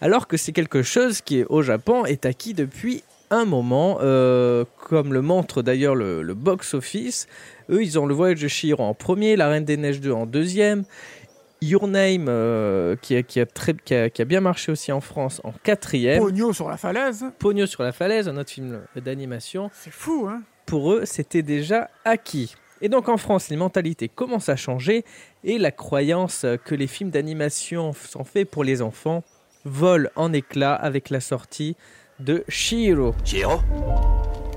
[0.00, 5.14] alors que c'est quelque chose qui, au Japon, est acquis depuis un moment, euh, comme
[5.14, 7.26] le montre d'ailleurs le, box-office.
[7.70, 10.26] Eux, ils ont le voyage de Chihiro en premier, La Reine des Neiges 2 en
[10.26, 10.84] deuxième,
[11.62, 14.90] Your Name, euh, qui, a, qui, a très, qui, a, qui a bien marché aussi
[14.90, 16.18] en France, en quatrième.
[16.20, 17.24] Pogno sur la falaise.
[17.38, 19.70] Pogno sur la falaise, un autre film d'animation.
[19.72, 22.56] C'est fou, hein Pour eux, c'était déjà acquis.
[22.80, 25.04] Et donc en France, les mentalités commencent à changer
[25.44, 29.22] et la croyance que les films d'animation sont faits pour les enfants
[29.64, 31.76] vole en éclats avec la sortie
[32.18, 33.14] de Shiro.
[33.24, 33.60] Chihiro?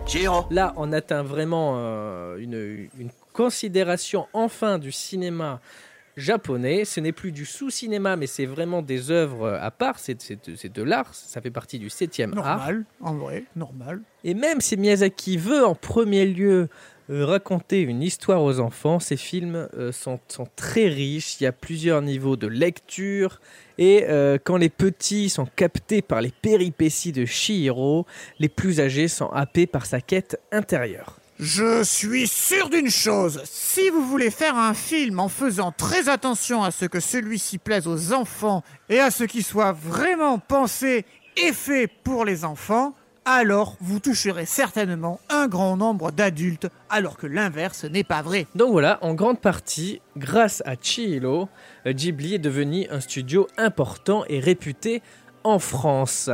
[0.07, 0.45] Chihiro?
[0.49, 5.61] Là, on atteint vraiment euh, une, une considération enfin du cinéma
[6.17, 6.85] japonais.
[6.85, 9.99] Ce n'est plus du sous-cinéma, mais c'est vraiment des œuvres à part.
[9.99, 10.17] C'est
[10.73, 11.13] de, l'art.
[11.13, 12.57] Ça fait partie du 7e art.
[12.57, 14.01] Normal, en vrai, normal.
[14.23, 16.69] Et même si Miyazaki veut en premier lieu
[17.11, 21.39] euh, raconter une histoire aux enfants, ces films euh, sont, sont très riches.
[21.39, 23.39] Il y a plusieurs niveaux de lecture.
[23.77, 28.07] Et euh, quand les petits sont captés par les péripéties de Shihiro,
[28.39, 31.19] les plus âgés sont happés par sa quête intérieure.
[31.37, 36.63] Je suis sûr d'une chose, si vous voulez faire un film en faisant très attention
[36.63, 41.03] à ce que celui-ci plaise aux enfants et à ce qu'il soit vraiment pensé
[41.35, 42.93] et fait pour les enfants,
[43.25, 48.47] alors vous toucherez certainement un grand nombre d'adultes, alors que l'inverse n'est pas vrai.
[48.55, 51.49] Donc voilà, en grande partie, grâce à Chihiro,
[51.85, 55.01] euh, Ghibli est devenu un studio important et réputé
[55.43, 56.29] en France.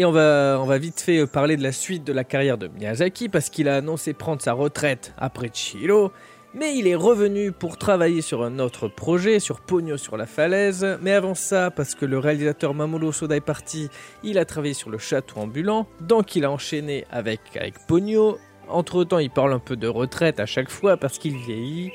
[0.00, 3.28] Et on va, vite fait euh, parler de la suite de la carrière de Miyazaki
[3.28, 6.10] parce qu'il a annoncé prendre sa retraite après Chihiro.
[6.54, 10.96] Mais il est revenu pour travailler sur un autre projet, sur Pogno sur la falaise.
[11.02, 13.90] Mais avant ça, parce que le réalisateur Mamoru Soda est parti,
[14.22, 15.86] il a travaillé sur le château ambulant.
[16.00, 18.38] Donc il a enchaîné avec, avec Pogno.
[18.70, 21.92] Entre-temps, il parle un peu de retraite à chaque fois parce qu'il vieillit.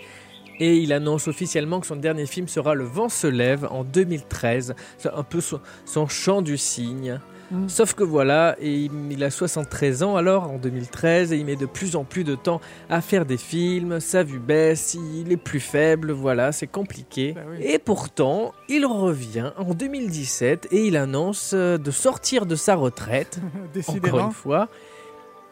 [0.59, 4.75] Et il annonce officiellement que son dernier film sera Le vent se lève en 2013.
[4.99, 7.19] C'est un peu son, son chant du cygne.
[7.51, 7.69] Mm.
[7.69, 11.65] Sauf que voilà, et il a 73 ans alors en 2013 et il met de
[11.65, 15.59] plus en plus de temps à faire des films, sa vue baisse, il est plus
[15.59, 17.33] faible, voilà, c'est compliqué.
[17.33, 17.57] Bah oui.
[17.61, 23.39] Et pourtant, il revient en 2017 et il annonce euh, de sortir de sa retraite,
[23.87, 24.67] encore une fois,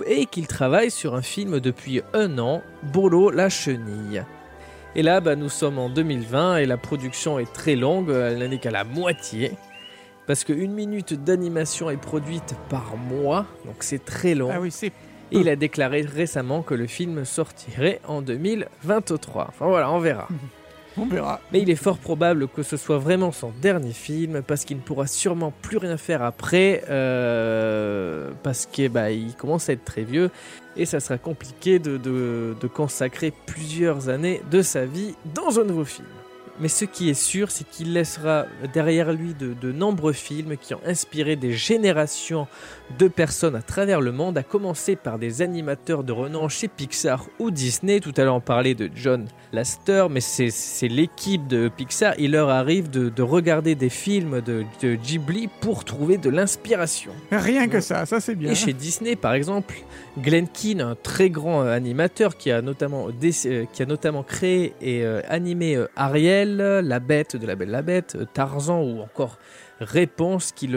[0.08, 4.24] et qu'il travaille sur un film depuis un an, Bolo la chenille.
[4.96, 8.60] Et là, bah, nous sommes en 2020 et la production est très longue, elle n'est
[8.60, 9.54] qu'à la moitié.
[10.28, 14.50] Parce qu'une minute d'animation est produite par mois, donc c'est très long.
[14.54, 14.88] Ah oui, c'est.
[15.32, 19.48] Et il a déclaré récemment que le film sortirait en 2023.
[19.50, 20.28] Enfin voilà, on verra.
[20.96, 21.42] On verra.
[21.52, 24.82] Mais il est fort probable que ce soit vraiment son dernier film parce qu'il ne
[24.84, 30.04] pourra sûrement plus rien faire après euh, parce qu'il bah, il commence à être très
[30.04, 30.30] vieux
[30.78, 35.64] et ça sera compliqué de, de- de consacrer plusieurs années de sa vie dans un
[35.64, 36.08] nouveau film.
[36.60, 40.74] Mais ce qui est sûr, c'est qu'il laissera derrière lui de, de nombreux films qui
[40.76, 42.48] ont inspiré des générations
[43.00, 47.26] de personnes à travers le monde, à commencer par des animateurs de renom chez Pixar
[47.40, 48.00] ou Disney.
[48.00, 52.14] Tout à l'heure, on parlait de John Lasseter, mais c'est- c'est l'équipe de Pixar.
[52.20, 57.12] Il leur arrive de, de regarder des films de, de Ghibli pour trouver de l'inspiration.
[57.32, 58.52] Rien que ça, ça c'est bien.
[58.52, 59.74] Et chez Disney, par exemple,
[60.20, 64.24] Glenn Keane, un très grand euh, animateur qui a notamment, dess- euh, qui a notamment
[64.24, 69.38] créé et euh, animé Ariel, La Bête de la Belle la Bête, Tarzan ou encore
[69.80, 70.70] Réponse, qui,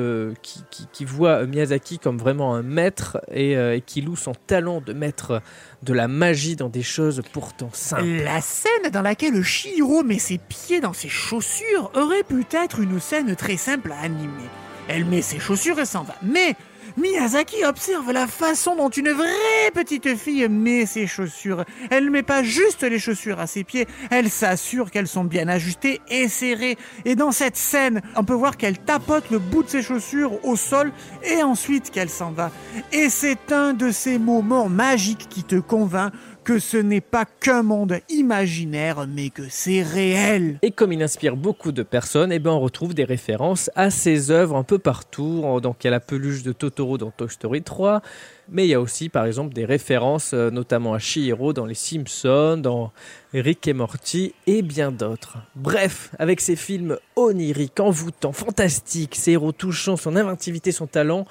[1.05, 3.55] voit Miyazaki comme vraiment un maître et,
[3.87, 5.43] qui loue son talent de mettre
[5.85, 8.25] de la magie dans des choses pourtant simples.
[8.25, 12.99] La scène dans laquelle Shihiro met ses pieds dans ses chaussures aurait pu être une
[12.99, 14.49] scène très simple à animer.
[14.89, 16.15] Elle met ses chaussures et s'en va.
[16.23, 16.57] Mais
[16.97, 21.65] Miyazaki observe la façon dont une vraie petite fille met ses chaussures.
[21.91, 25.47] Elle ne met pas juste les chaussures à ses pieds, elle s'assure qu'elles sont bien
[25.47, 26.79] ajustées et serrées.
[27.05, 30.57] Et dans cette scène, on peut voir qu'elle tapote le bout de ses chaussures au
[30.57, 30.91] sol
[31.23, 32.51] et ensuite qu'elle s'en va.
[32.93, 36.13] Et c'est un de ces moments magiques qui te convainc
[36.47, 40.61] que ce n'est pas qu'un monde imaginaire, mais que c'est réel.
[40.63, 44.31] Et comme il inspire beaucoup de personnes, eh ben on retrouve des références à ses
[44.31, 45.43] œuvres un peu partout.
[45.61, 48.01] Donc il y a la peluche de Totoro dans Toy Story 3,
[48.49, 51.75] mais il y a aussi par exemple des références euh, notamment à Chihiro dans Les
[51.75, 52.93] Simpsons, dans
[53.35, 55.39] Rick et Morty et bien d'autres.
[55.57, 61.27] Bref, avec ses films oniriques, envoûtants, fantastiques, ses héros touchants, son inventivité, son talent,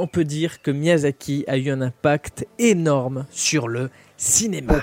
[0.00, 3.90] on peut dire que Miyazaki a eu un impact énorme sur le
[4.20, 4.74] cinéma.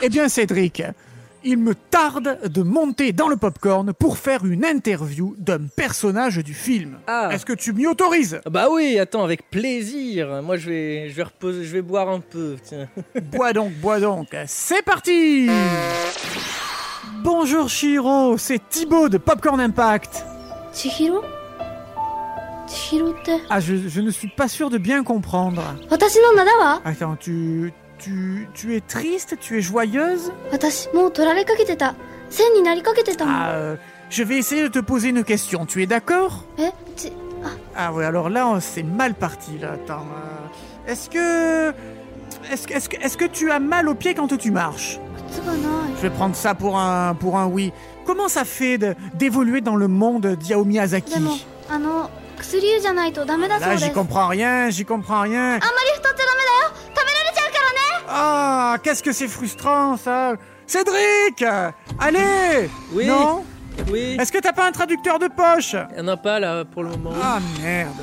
[0.00, 0.82] Eh bien, Cédric,
[1.44, 6.54] il me tarde de monter dans le popcorn pour faire une interview d'un personnage du
[6.54, 6.98] film.
[7.06, 7.28] Ah.
[7.32, 8.40] Est-ce que tu m'y autorises?
[8.46, 10.42] Ah bah oui, attends, avec plaisir.
[10.42, 12.56] Moi, je vais, je vais reposer, je vais boire un peu.
[13.30, 14.28] Bois donc, bois donc.
[14.46, 15.48] C'est parti
[17.22, 20.24] Bonjour Chiro, c'est Thibaut de Popcorn Impact.
[20.72, 21.22] Chihiro?
[23.50, 25.62] Ah, je, je, ne suis pas sûr de bien comprendre.
[26.84, 30.32] Attends, tu, tu, tu es triste, tu es joyeuse?
[33.28, 33.76] Ah, euh,
[34.10, 36.44] je vais essayer de te poser une question, tu es d'accord?
[37.44, 37.48] Ah.
[37.76, 39.72] ah oui, alors là, c'est mal parti, là.
[39.72, 41.74] Attends, euh, est-ce que...
[42.52, 45.00] Est-ce est que, est que tu as mal aux pieds quand tu marches?
[45.96, 47.72] Je vais prendre ça pour un, pour un oui.
[48.04, 48.78] Comment ça fait
[49.14, 51.14] d'évoluer dans le monde d'Yao Miyazaki?
[52.39, 55.55] 薬湯じゃないとダメだそう Là, です j'y comprends rien, j'y comprends rien.
[55.55, 60.33] あんまり太ってダメだよ食べられちゃうからね Ah, qu'est-ce que c'est frustrant, ça
[60.67, 61.43] Cédric
[61.99, 63.43] Allez Oui Non
[63.89, 64.17] Oui.
[64.19, 66.83] Est-ce que t'as pas un traducteur de poche Il n'y en a pas là pour
[66.83, 67.11] le moment.
[67.21, 68.01] Ah merde.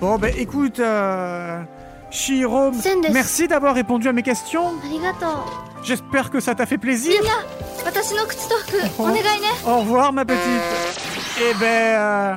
[0.00, 1.62] Bon ben écoute, euh,
[2.09, 2.71] Shihiro,
[3.11, 4.73] merci d'avoir répondu à mes questions.
[5.83, 7.13] J'espère que ça t'a fait plaisir.
[8.97, 9.07] Oh.
[9.67, 10.41] Au revoir, ma petite.
[11.39, 12.35] Eh ben, euh,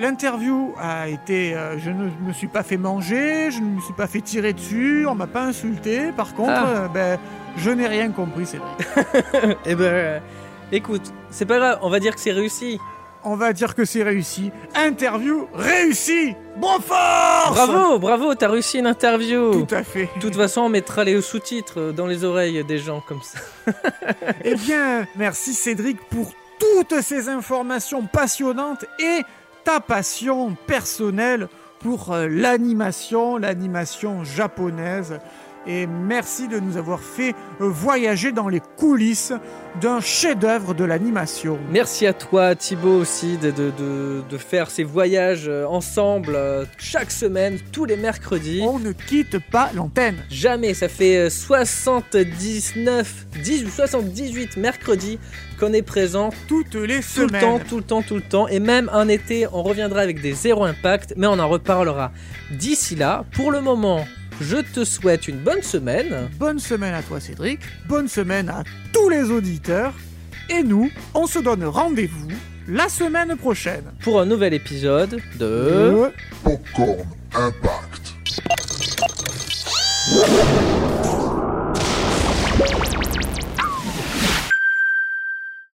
[0.00, 1.54] l'interview a été.
[1.54, 4.52] Euh, je ne me suis pas fait manger, je ne me suis pas fait tirer
[4.52, 6.10] dessus, on m'a pas insulté.
[6.12, 6.66] Par contre, ah.
[6.66, 7.18] euh, ben,
[7.56, 9.56] je n'ai rien compris, c'est vrai.
[9.64, 10.20] eh ben,
[10.72, 12.80] écoute, c'est pas grave, on va dire que c'est réussi.
[13.22, 14.50] On va dire que c'est réussi.
[14.74, 16.34] Interview réussie.
[16.56, 19.64] Bon force Bravo, bravo, t'as réussi une interview.
[19.64, 20.08] Tout à fait.
[20.16, 23.38] De toute façon, on mettra les sous-titres dans les oreilles des gens comme ça.
[24.44, 29.22] Eh bien, merci Cédric pour toutes ces informations passionnantes et
[29.64, 31.48] ta passion personnelle
[31.80, 35.18] pour euh, l'animation, l'animation japonaise.
[35.66, 39.32] Et merci de nous avoir fait euh, voyager dans les coulisses
[39.80, 41.58] d'un chef-d'œuvre de l'animation.
[41.70, 46.64] Merci à toi Thibaut aussi de, de, de, de faire ces voyages euh, ensemble euh,
[46.78, 48.62] chaque semaine, tous les mercredis.
[48.62, 50.16] On ne quitte pas l'antenne.
[50.30, 55.18] Jamais, ça fait euh, 79, 18, 78 mercredis
[55.58, 57.32] qu'on est présent toutes les tout semaines.
[57.34, 58.48] le temps, tout le temps, tout le temps.
[58.48, 62.12] Et même un été, on reviendra avec des zéro impact, mais on en reparlera
[62.50, 63.24] d'ici là.
[63.32, 64.04] Pour le moment,
[64.40, 66.28] je te souhaite une bonne semaine.
[66.38, 69.94] Bonne semaine à toi Cédric, bonne semaine à tous les auditeurs,
[70.48, 72.28] et nous, on se donne rendez-vous
[72.68, 73.84] la semaine prochaine.
[74.02, 76.10] Pour un nouvel épisode de...
[76.42, 78.14] Popcorn Impact.